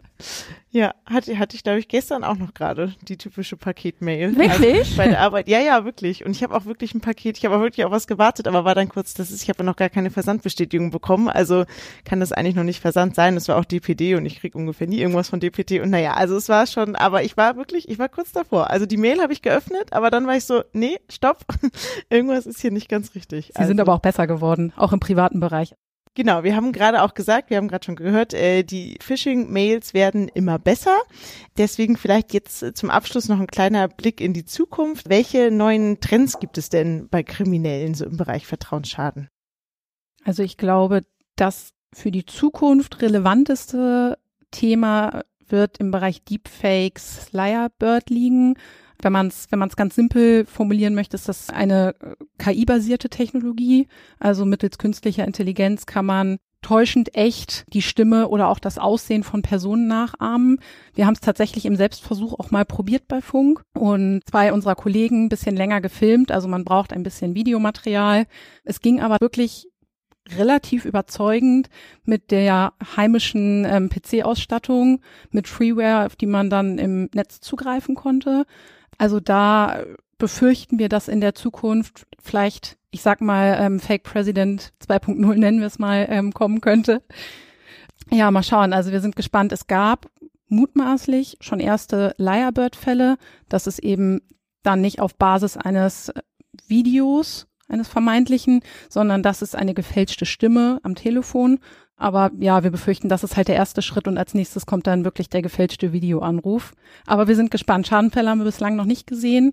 Ja, 0.71 0.95
hatte, 1.07 1.39
hatte 1.39 1.57
ich, 1.57 1.63
glaube 1.63 1.79
ich, 1.79 1.89
gestern 1.89 2.25
auch 2.25 2.37
noch 2.37 2.53
gerade 2.53 2.95
die 3.01 3.17
typische 3.17 3.57
Paketmail. 3.57 4.37
Wirklich? 4.37 4.79
Also 4.79 4.97
bei 4.97 5.09
der 5.09 5.21
Arbeit. 5.21 5.49
Ja, 5.49 5.61
ja, 5.61 5.87
wirklich. 5.87 6.27
Und 6.27 6.33
ich 6.33 6.43
habe 6.43 6.55
auch 6.55 6.67
wirklich 6.67 6.95
ein 6.95 7.01
Paket, 7.01 7.39
ich 7.39 7.47
habe 7.47 7.57
auch 7.57 7.61
wirklich 7.61 7.87
auf 7.87 7.91
was 7.91 8.07
gewartet, 8.07 8.47
aber 8.47 8.67
war 8.67 8.75
dann 8.75 8.91
kurz, 8.91 9.15
das 9.15 9.31
ist, 9.31 9.43
ich 9.43 9.49
habe 9.49 9.65
noch 9.65 9.77
gar 9.77 9.89
keine 9.89 10.11
Versandbestätigung 10.11 10.91
bekommen, 10.91 11.29
also 11.29 11.65
kann 12.05 12.21
das 12.21 12.33
eigentlich 12.33 12.55
noch 12.55 12.65
nicht 12.65 12.81
Versand 12.81 13.15
sein. 13.15 13.35
Das 13.35 13.49
war 13.49 13.57
auch 13.57 13.65
DPD 13.65 14.17
und 14.17 14.27
ich 14.27 14.41
krieg 14.41 14.55
ungefähr 14.55 14.87
nie 14.87 14.99
irgendwas 14.99 15.31
von 15.31 15.41
DPD. 15.41 15.81
Und 15.81 15.89
naja, 15.89 16.15
also 16.15 16.37
es 16.37 16.51
war 16.51 16.67
schon, 16.67 16.97
aber 16.97 17.23
ich 17.23 17.39
war 17.39 17.57
wirklich, 17.57 17.89
ich 17.89 17.99
war 17.99 18.11
kurz 18.11 18.33
davor. 18.33 18.69
Also 18.69 18.85
die 18.85 18.99
Mail 18.99 19.23
habe 19.23 19.33
ich 19.33 19.41
geöffnet, 19.41 19.93
aber 19.93 20.11
dann 20.11 20.27
war 20.27 20.37
ich 20.37 20.45
so, 20.45 20.65
nee, 20.75 20.99
stopp, 21.11 21.47
irgendwas 22.11 22.45
ist 22.45 22.61
hier 22.61 22.73
nicht 22.73 22.91
ganz 22.91 23.15
richtig. 23.15 23.47
Sie 23.47 23.57
also. 23.57 23.69
sind 23.69 23.81
aber 23.81 23.95
auch 23.95 24.01
besser 24.01 24.27
geworden, 24.27 24.75
auch 24.77 24.93
im 24.93 25.01
privaten 25.01 25.41
Bereich. 25.41 25.75
Genau, 26.19 26.43
wir 26.43 26.57
haben 26.57 26.73
gerade 26.73 27.05
auch 27.05 27.15
gesagt, 27.15 27.49
wir 27.49 27.59
haben 27.59 27.69
gerade 27.69 27.85
schon 27.85 27.95
gehört, 27.95 28.35
äh, 28.35 28.65
die 28.65 28.99
Phishing-Mails 29.01 29.95
werden 29.95 30.27
immer 30.27 30.59
besser. 30.59 30.99
Deswegen 31.57 31.97
vielleicht 31.97 32.35
jetzt 32.35 32.61
äh, 32.61 32.75
zum 32.75 32.91
Abschluss 32.91 33.29
noch 33.29 33.39
ein 33.39 33.47
kleiner 33.47 33.87
Blick 33.87 34.21
in 34.21 34.33
die 34.33 34.45
Zukunft. 34.45 35.09
Welche 35.09 35.53
neuen 35.53 36.01
Trends 36.01 36.41
gibt 36.41 36.59
es 36.59 36.71
denn 36.71 37.09
bei 37.09 37.23
Kriminellen 37.23 37.95
so 37.95 38.05
im 38.05 38.17
Bereich 38.17 38.49
Vertrauensschaden? 38.49 39.29
Also 40.25 40.43
ich 40.43 40.57
glaube, 40.57 41.03
das 41.37 41.71
für 41.95 42.11
die 42.11 42.27
Zukunft 42.27 43.01
relevanteste 43.01 44.19
Thema 44.51 45.23
wird 45.47 45.79
im 45.79 45.93
Bereich 45.93 46.25
Deepfakes, 46.25 47.31
Lyrebird 47.31 48.11
liegen. 48.11 48.57
Wenn 49.01 49.13
man 49.13 49.29
es 49.29 49.47
wenn 49.51 49.59
man's 49.59 49.77
ganz 49.77 49.95
simpel 49.95 50.45
formulieren 50.45 50.95
möchte, 50.95 51.17
ist 51.17 51.29
das 51.29 51.51
eine 51.51 51.95
äh, 52.01 52.15
KI-basierte 52.39 53.09
Technologie. 53.09 53.89
Also 54.19 54.45
mittels 54.45 54.79
künstlicher 54.79 55.25
Intelligenz 55.25 55.87
kann 55.87 56.07
man 56.07 56.39
täuschend 56.63 57.15
echt 57.15 57.65
die 57.73 57.83
Stimme 57.83 58.29
oder 58.29 58.49
auch 58.49 58.59
das 58.59 58.79
Aussehen 58.79 59.23
von 59.23 59.43
Personen 59.43 59.87
nachahmen. 59.87 60.59
Wir 60.95 61.07
haben 61.07 61.15
es 61.15 61.21
tatsächlich 61.21 61.67
im 61.67 61.77
Selbstversuch 61.77 62.39
auch 62.39 62.51
mal 62.51 62.65
probiert 62.65 63.07
bei 63.07 63.21
Funk 63.21 63.63
und 63.75 64.23
zwei 64.29 64.53
unserer 64.53 64.75
Kollegen 64.75 65.27
ein 65.27 65.29
bisschen 65.29 65.57
länger 65.57 65.81
gefilmt. 65.81 66.33
Also 66.33 66.49
man 66.49 66.65
braucht 66.65 66.93
ein 66.93 67.05
bisschen 67.05 67.35
Videomaterial. 67.35 68.27
Es 68.65 68.81
ging 68.81 69.01
aber 69.01 69.19
wirklich 69.21 69.69
relativ 70.37 70.85
überzeugend 70.85 71.69
mit 72.05 72.31
der 72.31 72.75
heimischen 72.97 73.65
ähm, 73.65 73.89
PC-Ausstattung, 73.89 75.01
mit 75.31 75.49
Freeware, 75.49 76.07
auf 76.07 76.17
die 76.17 76.27
man 76.27 76.51
dann 76.51 76.79
im 76.79 77.09
Netz 77.15 77.41
zugreifen 77.41 77.95
konnte. 77.95 78.45
Also 78.99 79.21
da 79.21 79.85
befürchten 80.19 80.79
wir, 80.79 80.89
dass 80.89 81.09
in 81.09 81.21
der 81.21 81.35
Zukunft 81.35 82.07
vielleicht, 82.21 82.77
ich 82.91 83.03
sag 83.03 83.21
mal, 83.21 83.57
ähm, 83.61 83.81
Fake 83.81 84.03
President 84.03 84.73
2.0 84.87 85.37
nennen 85.37 85.61
wir 85.61 85.69
es 85.69 85.79
mal, 85.79 86.07
ähm, 86.11 86.33
kommen 86.35 86.61
könnte. 86.61 87.03
Ja, 88.11 88.31
mal 88.31 88.43
schauen. 88.43 88.73
Also 88.73 88.91
wir 88.91 89.01
sind 89.01 89.17
gespannt. 89.17 89.53
Es 89.53 89.67
gab 89.67 90.11
mutmaßlich 90.49 91.37
schon 91.41 91.61
erste 91.61 92.15
Lyrebird-Fälle, 92.19 93.17
dass 93.49 93.67
es 93.67 93.79
eben 93.79 94.21
dann 94.63 94.81
nicht 94.81 95.01
auf 95.01 95.15
Basis 95.15 95.57
eines 95.57 96.13
Videos, 96.67 97.47
eines 97.69 97.87
vermeintlichen, 97.87 98.63
sondern 98.89 99.23
das 99.23 99.43
ist 99.43 99.55
eine 99.55 99.75
gefälschte 99.75 100.27
Stimme 100.27 100.81
am 100.83 100.95
Telefon 100.95 101.61
aber 101.99 102.31
ja, 102.39 102.63
wir 102.63 102.71
befürchten, 102.71 103.09
das 103.09 103.25
ist 103.25 103.37
halt 103.37 103.49
der 103.49 103.57
erste 103.57 103.83
Schritt 103.83 104.07
und 104.07 104.19
als 104.19 104.33
nächstes 104.33 104.67
kommt 104.67 104.87
dann 104.87 105.05
wirklich 105.05 105.29
der 105.29 105.43
gefälschte 105.43 105.93
Videoanruf. 105.93 106.73
Aber 107.07 107.27
wir 107.27 107.35
sind 107.35 107.51
gespannt. 107.51 107.89
Schadenfälle 107.89 108.31
haben 108.31 108.39
wir 108.39 108.45
bislang 108.45 108.77
noch 108.77 108.85
nicht 108.85 109.09
gesehen. 109.09 109.53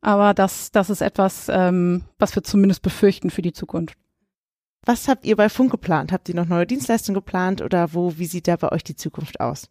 Aber 0.00 0.34
das, 0.34 0.72
das 0.72 0.90
ist 0.90 1.00
etwas, 1.00 1.48
ähm, 1.48 2.02
was 2.18 2.34
wir 2.34 2.42
zumindest 2.42 2.82
befürchten 2.82 3.30
für 3.30 3.42
die 3.42 3.52
Zukunft. 3.52 3.96
Was 4.84 5.08
habt 5.08 5.24
ihr 5.24 5.36
bei 5.36 5.48
Funk 5.48 5.70
geplant? 5.70 6.12
Habt 6.12 6.28
ihr 6.28 6.34
noch 6.34 6.46
neue 6.46 6.66
Dienstleistungen 6.66 7.14
geplant 7.14 7.62
oder 7.62 7.94
wo, 7.94 8.18
wie 8.18 8.26
sieht 8.26 8.48
da 8.48 8.56
bei 8.56 8.70
euch 8.72 8.84
die 8.84 8.96
Zukunft 8.96 9.40
aus? 9.40 9.68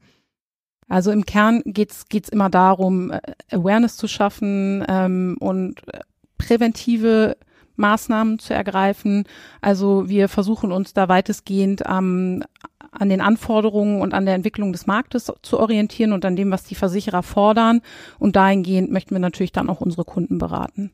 Also 0.88 1.12
im 1.12 1.26
Kern 1.26 1.64
geht's 1.66 2.06
geht's 2.08 2.30
immer 2.30 2.50
darum, 2.50 3.12
äh, 3.12 3.20
Awareness 3.52 3.98
zu 3.98 4.08
schaffen 4.08 4.86
ähm, 4.88 5.36
und 5.40 5.86
äh, 5.88 6.00
präventive 6.38 7.38
Maßnahmen 7.76 8.40
zu 8.40 8.54
ergreifen. 8.54 9.26
Also 9.62 10.08
wir 10.10 10.30
versuchen 10.30 10.72
uns 10.72 10.94
da 10.94 11.08
weitestgehend 11.10 11.84
ähm, 11.88 12.44
an 12.92 13.10
den 13.10 13.22
Anforderungen 13.22 14.02
und 14.02 14.14
an 14.14 14.26
der 14.26 14.36
Entwicklung 14.36 14.72
des 14.72 14.88
Marktes 14.88 15.32
zu 15.42 15.60
orientieren 15.60 16.14
und 16.14 16.26
an 16.26 16.36
dem, 16.36 16.52
was 16.52 16.64
die 16.64 16.76
Versicherer 16.76 17.24
fordern. 17.24 17.82
Und 18.20 18.36
dahingehend 18.36 18.92
möchten 18.92 19.14
wir 19.14 19.20
natürlich 19.20 19.52
dann 19.52 19.70
auch 19.70 19.82
unsere 19.82 20.06
Kunden 20.06 20.38
beraten. 20.38 20.92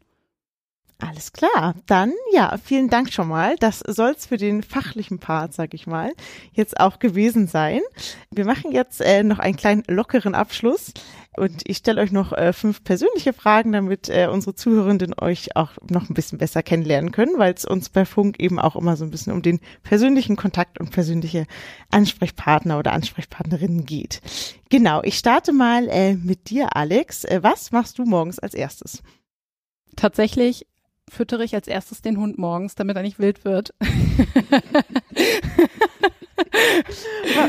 Alles 1.01 1.33
klar. 1.33 1.73
Dann 1.87 2.13
ja, 2.31 2.57
vielen 2.63 2.89
Dank 2.89 3.11
schon 3.11 3.27
mal. 3.27 3.55
Das 3.59 3.79
soll's 3.79 4.27
für 4.27 4.37
den 4.37 4.61
fachlichen 4.61 5.17
Part, 5.17 5.53
sag 5.53 5.73
ich 5.73 5.87
mal, 5.87 6.13
jetzt 6.53 6.79
auch 6.79 6.99
gewesen 6.99 7.47
sein. 7.47 7.81
Wir 8.29 8.45
machen 8.45 8.71
jetzt 8.71 9.01
äh, 9.01 9.23
noch 9.23 9.39
einen 9.39 9.55
kleinen 9.55 9.83
lockeren 9.87 10.35
Abschluss 10.35 10.93
und 11.37 11.63
ich 11.65 11.77
stelle 11.77 12.01
euch 12.01 12.11
noch 12.11 12.33
äh, 12.33 12.53
fünf 12.53 12.83
persönliche 12.83 13.33
Fragen, 13.33 13.71
damit 13.71 14.09
äh, 14.09 14.27
unsere 14.31 14.53
Zuhörenden 14.53 15.15
euch 15.19 15.55
auch 15.55 15.71
noch 15.89 16.07
ein 16.07 16.13
bisschen 16.13 16.37
besser 16.37 16.61
kennenlernen 16.61 17.11
können, 17.11 17.39
weil 17.39 17.53
es 17.53 17.65
uns 17.65 17.89
bei 17.89 18.05
Funk 18.05 18.39
eben 18.39 18.59
auch 18.59 18.75
immer 18.75 18.95
so 18.95 19.03
ein 19.03 19.11
bisschen 19.11 19.33
um 19.33 19.41
den 19.41 19.59
persönlichen 19.81 20.35
Kontakt 20.35 20.79
und 20.79 20.91
persönliche 20.91 21.47
Ansprechpartner 21.89 22.77
oder 22.77 22.93
Ansprechpartnerinnen 22.93 23.85
geht. 23.85 24.21
Genau, 24.69 25.01
ich 25.03 25.17
starte 25.17 25.51
mal 25.51 25.87
äh, 25.87 26.13
mit 26.13 26.51
dir, 26.51 26.75
Alex. 26.75 27.23
Äh, 27.23 27.41
was 27.41 27.71
machst 27.71 27.97
du 27.97 28.03
morgens 28.03 28.37
als 28.37 28.53
erstes? 28.53 29.01
Tatsächlich 29.95 30.67
füttere 31.11 31.43
ich 31.43 31.53
als 31.53 31.67
erstes 31.67 32.01
den 32.01 32.17
Hund 32.17 32.37
morgens, 32.37 32.75
damit 32.75 32.95
er 32.95 33.01
nicht 33.01 33.19
wild 33.19 33.43
wird. 33.43 33.73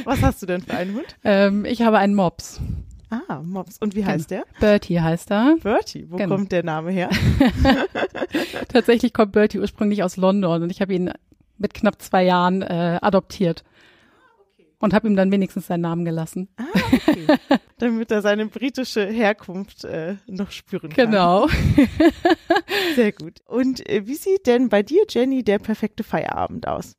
Was 0.04 0.20
hast 0.20 0.42
du 0.42 0.46
denn 0.46 0.62
für 0.62 0.74
einen 0.74 0.96
Hund? 0.96 1.16
Ähm, 1.22 1.64
ich 1.64 1.82
habe 1.82 1.98
einen 1.98 2.16
Mops. 2.16 2.60
Ah, 3.08 3.40
Mops. 3.42 3.78
Und 3.78 3.94
wie 3.94 4.04
heißt 4.04 4.32
der? 4.32 4.44
Bertie 4.58 5.00
heißt 5.00 5.30
er. 5.30 5.56
Bertie, 5.62 6.06
wo 6.10 6.16
genau. 6.16 6.34
kommt 6.36 6.50
der 6.50 6.64
Name 6.64 6.90
her? 6.90 7.08
Tatsächlich 8.68 9.12
kommt 9.12 9.32
Bertie 9.32 9.60
ursprünglich 9.60 10.02
aus 10.02 10.16
London 10.16 10.62
und 10.62 10.70
ich 10.70 10.80
habe 10.80 10.94
ihn 10.94 11.12
mit 11.58 11.74
knapp 11.74 12.02
zwei 12.02 12.24
Jahren 12.24 12.62
äh, 12.62 12.98
adoptiert 13.00 13.62
und 14.82 14.92
habe 14.92 15.06
ihm 15.06 15.14
dann 15.14 15.30
wenigstens 15.30 15.68
seinen 15.68 15.82
Namen 15.82 16.04
gelassen. 16.04 16.48
Ah, 16.56 16.64
okay. 16.92 17.26
Damit 17.78 18.10
er 18.10 18.20
seine 18.20 18.46
britische 18.46 19.06
Herkunft 19.06 19.84
äh, 19.84 20.16
noch 20.26 20.50
spüren 20.50 20.90
kann. 20.90 21.10
Genau. 21.10 21.48
Sehr 22.96 23.12
gut. 23.12 23.38
Und 23.46 23.88
äh, 23.88 24.06
wie 24.06 24.16
sieht 24.16 24.46
denn 24.46 24.68
bei 24.68 24.82
dir, 24.82 25.04
Jenny, 25.08 25.44
der 25.44 25.60
perfekte 25.60 26.02
Feierabend 26.02 26.66
aus? 26.66 26.96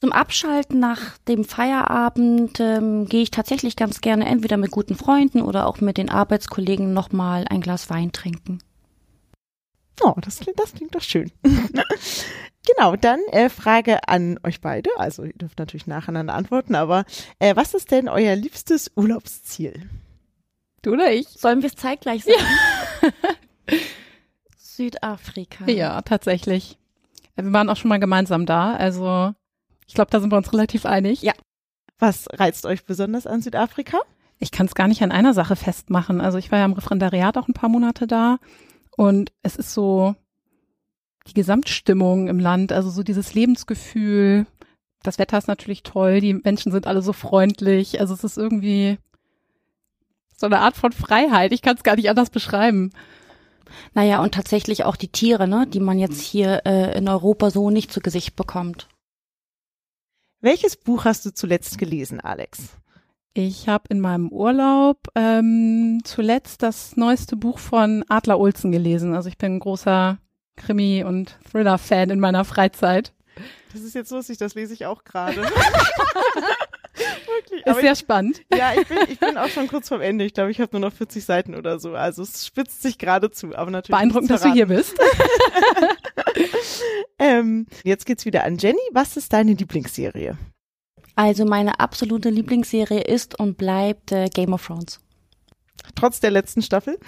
Zum 0.00 0.12
Abschalten 0.12 0.80
nach 0.80 1.18
dem 1.28 1.44
Feierabend 1.44 2.58
ähm, 2.60 3.04
gehe 3.04 3.22
ich 3.22 3.30
tatsächlich 3.30 3.76
ganz 3.76 4.00
gerne 4.00 4.24
entweder 4.24 4.56
mit 4.56 4.70
guten 4.70 4.96
Freunden 4.96 5.42
oder 5.42 5.66
auch 5.66 5.82
mit 5.82 5.98
den 5.98 6.08
Arbeitskollegen 6.08 6.94
nochmal 6.94 7.44
ein 7.50 7.60
Glas 7.60 7.90
Wein 7.90 8.10
trinken. 8.10 8.60
Oh, 10.02 10.14
das 10.22 10.38
klingt, 10.38 10.58
das 10.58 10.72
klingt 10.72 10.94
doch 10.94 11.02
schön. 11.02 11.30
genau, 12.74 12.96
dann 12.96 13.20
äh, 13.30 13.48
Frage 13.48 14.08
an 14.08 14.38
euch 14.42 14.60
beide. 14.60 14.90
Also 14.96 15.24
ihr 15.24 15.32
dürft 15.32 15.58
natürlich 15.58 15.86
nacheinander 15.86 16.34
antworten, 16.34 16.74
aber 16.74 17.04
äh, 17.38 17.56
was 17.56 17.74
ist 17.74 17.90
denn 17.90 18.08
euer 18.08 18.36
liebstes 18.36 18.90
Urlaubsziel? 18.96 19.88
Du 20.82 20.92
oder 20.92 21.12
ich? 21.12 21.28
Sollen 21.28 21.62
wir 21.62 21.68
es 21.68 21.76
zeitgleich 21.76 22.24
sagen? 22.24 22.38
Ja. 23.02 23.78
Südafrika. 24.56 25.66
Ja, 25.66 26.00
tatsächlich. 26.02 26.78
Wir 27.34 27.52
waren 27.52 27.68
auch 27.68 27.76
schon 27.76 27.90
mal 27.90 28.00
gemeinsam 28.00 28.46
da, 28.46 28.74
also 28.74 29.34
ich 29.86 29.94
glaube, 29.94 30.10
da 30.10 30.20
sind 30.20 30.32
wir 30.32 30.36
uns 30.36 30.52
relativ 30.52 30.86
einig. 30.86 31.22
Ja. 31.22 31.32
Was 31.98 32.28
reizt 32.32 32.64
euch 32.64 32.84
besonders 32.84 33.26
an 33.26 33.42
Südafrika? 33.42 33.98
Ich 34.38 34.52
kann 34.52 34.66
es 34.66 34.74
gar 34.74 34.88
nicht 34.88 35.02
an 35.02 35.12
einer 35.12 35.34
Sache 35.34 35.54
festmachen. 35.54 36.20
Also 36.20 36.38
ich 36.38 36.50
war 36.50 36.60
ja 36.60 36.64
im 36.64 36.72
Referendariat 36.72 37.36
auch 37.36 37.48
ein 37.48 37.54
paar 37.54 37.68
Monate 37.68 38.06
da 38.06 38.38
und 38.96 39.32
es 39.42 39.56
ist 39.56 39.74
so 39.74 40.14
die 41.26 41.34
Gesamtstimmung 41.34 42.28
im 42.28 42.38
Land, 42.38 42.72
also 42.72 42.90
so 42.90 43.02
dieses 43.02 43.34
Lebensgefühl. 43.34 44.46
Das 45.02 45.18
Wetter 45.18 45.38
ist 45.38 45.48
natürlich 45.48 45.82
toll, 45.82 46.20
die 46.20 46.34
Menschen 46.34 46.72
sind 46.72 46.86
alle 46.86 47.02
so 47.02 47.12
freundlich. 47.12 48.00
Also 48.00 48.14
es 48.14 48.24
ist 48.24 48.38
irgendwie 48.38 48.98
so 50.36 50.46
eine 50.46 50.60
Art 50.60 50.76
von 50.76 50.92
Freiheit. 50.92 51.52
Ich 51.52 51.62
kann 51.62 51.76
es 51.76 51.82
gar 51.82 51.96
nicht 51.96 52.10
anders 52.10 52.30
beschreiben. 52.30 52.90
Naja, 53.94 54.20
und 54.22 54.34
tatsächlich 54.34 54.84
auch 54.84 54.96
die 54.96 55.08
Tiere, 55.08 55.46
ne, 55.46 55.66
die 55.66 55.80
man 55.80 55.98
jetzt 55.98 56.20
hier 56.20 56.62
äh, 56.66 56.96
in 56.96 57.08
Europa 57.08 57.50
so 57.50 57.70
nicht 57.70 57.92
zu 57.92 58.00
Gesicht 58.00 58.36
bekommt. 58.36 58.88
Welches 60.40 60.76
Buch 60.76 61.04
hast 61.04 61.26
du 61.26 61.34
zuletzt 61.34 61.78
gelesen, 61.78 62.20
Alex? 62.20 62.76
Ich 63.32 63.68
habe 63.68 63.84
in 63.90 64.00
meinem 64.00 64.28
Urlaub 64.30 65.06
ähm, 65.14 66.00
zuletzt 66.04 66.62
das 66.62 66.96
neueste 66.96 67.36
Buch 67.36 67.58
von 67.58 68.04
Adler 68.08 68.40
Olsen 68.40 68.72
gelesen. 68.72 69.14
Also 69.14 69.28
ich 69.28 69.38
bin 69.38 69.56
ein 69.56 69.60
großer 69.60 70.18
Krimi- 70.60 71.04
und 71.04 71.36
Thriller-Fan 71.50 72.10
in 72.10 72.20
meiner 72.20 72.44
Freizeit. 72.44 73.12
Das 73.72 73.82
ist 73.82 73.94
jetzt 73.94 74.10
lustig, 74.10 74.38
das 74.38 74.54
lese 74.54 74.74
ich 74.74 74.86
auch 74.86 75.04
gerade. 75.04 75.42
Wirklich. 77.26 77.64
Ist 77.64 77.80
sehr 77.80 77.92
ich, 77.92 77.98
spannend. 77.98 78.42
Ja, 78.52 78.72
ich 78.74 78.86
bin, 78.86 78.98
ich 79.08 79.18
bin 79.18 79.38
auch 79.38 79.48
schon 79.48 79.68
kurz 79.68 79.88
vorm 79.88 80.00
Ende. 80.00 80.24
Ich 80.24 80.34
glaube, 80.34 80.50
ich 80.50 80.60
habe 80.60 80.78
nur 80.78 80.88
noch 80.88 80.94
40 80.94 81.24
Seiten 81.24 81.54
oder 81.54 81.78
so. 81.78 81.94
Also 81.94 82.22
es 82.22 82.46
spitzt 82.46 82.82
sich 82.82 82.98
gerade 82.98 83.30
zu, 83.30 83.56
aber 83.56 83.70
natürlich. 83.70 83.96
Beeindruckend, 83.96 84.30
dass 84.30 84.42
du 84.42 84.52
hier 84.52 84.66
bist. 84.66 84.98
ähm, 87.18 87.66
jetzt 87.84 88.06
geht's 88.06 88.26
wieder 88.26 88.44
an 88.44 88.58
Jenny. 88.58 88.80
Was 88.92 89.16
ist 89.16 89.32
deine 89.32 89.52
Lieblingsserie? 89.52 90.36
Also 91.14 91.44
meine 91.44 91.80
absolute 91.80 92.30
Lieblingsserie 92.30 93.00
ist 93.00 93.38
und 93.38 93.56
bleibt 93.56 94.12
äh, 94.12 94.28
Game 94.28 94.52
of 94.52 94.66
Thrones. 94.66 95.00
Trotz 95.94 96.20
der 96.20 96.30
letzten 96.30 96.62
Staffel? 96.62 96.98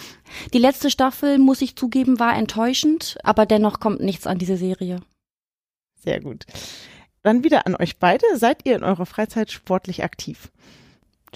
Die 0.52 0.58
letzte 0.58 0.90
Staffel, 0.90 1.38
muss 1.38 1.62
ich 1.62 1.76
zugeben, 1.76 2.18
war 2.18 2.36
enttäuschend, 2.36 3.18
aber 3.22 3.46
dennoch 3.46 3.80
kommt 3.80 4.00
nichts 4.00 4.26
an 4.26 4.38
diese 4.38 4.56
Serie. 4.56 5.00
Sehr 6.02 6.20
gut. 6.20 6.46
Dann 7.22 7.44
wieder 7.44 7.66
an 7.66 7.76
euch 7.76 7.98
beide. 7.98 8.24
Seid 8.34 8.66
ihr 8.66 8.74
in 8.74 8.82
eurer 8.82 9.06
Freizeit 9.06 9.50
sportlich 9.50 10.02
aktiv? 10.02 10.50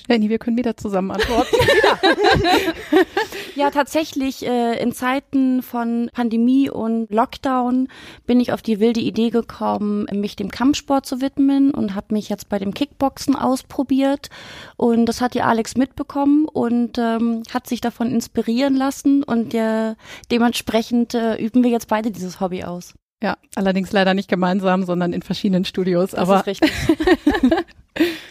Jenny, 0.09 0.29
wir 0.29 0.39
können 0.39 0.57
wieder 0.57 0.77
zusammen 0.77 1.11
antworten. 1.11 1.57
ja, 3.55 3.71
tatsächlich, 3.71 4.47
äh, 4.47 4.81
in 4.81 4.93
Zeiten 4.93 5.63
von 5.63 6.11
Pandemie 6.13 6.71
und 6.71 7.11
Lockdown 7.11 7.89
bin 8.27 8.41
ich 8.41 8.53
auf 8.53 8.63
die 8.63 8.79
wilde 8.81 9.01
Idee 9.01 9.31
gekommen, 9.31 10.07
mich 10.13 10.37
dem 10.37 10.51
Kampfsport 10.51 11.07
zu 11.07 11.21
widmen 11.21 11.71
und 11.73 11.95
habe 11.95 12.15
mich 12.15 12.29
jetzt 12.29 12.49
bei 12.49 12.59
dem 12.59 12.75
Kickboxen 12.75 13.35
ausprobiert. 13.35 14.29
Und 14.77 15.07
das 15.07 15.21
hat 15.21 15.35
die 15.35 15.43
Alex 15.43 15.77
mitbekommen 15.77 16.47
und 16.47 16.99
ähm, 16.99 17.43
hat 17.53 17.67
sich 17.67 17.81
davon 17.81 18.11
inspirieren 18.11 18.77
lassen. 18.77 19.23
Und 19.23 19.55
äh, 19.55 19.95
dementsprechend 20.31 21.15
äh, 21.15 21.37
üben 21.37 21.65
wir 21.65 21.71
jetzt 21.71 21.89
beide 21.89 22.11
dieses 22.11 22.41
Hobby 22.41 22.65
aus. 22.65 22.95
Ja, 23.23 23.39
allerdings 23.55 23.93
leider 23.93 24.13
nicht 24.13 24.29
gemeinsam, 24.29 24.85
sondern 24.85 25.13
in 25.13 25.23
verschiedenen 25.23 25.65
Studios. 25.65 26.11
Das 26.11 26.21
aber 26.21 26.41
ist 26.41 26.47
richtig. 26.47 26.71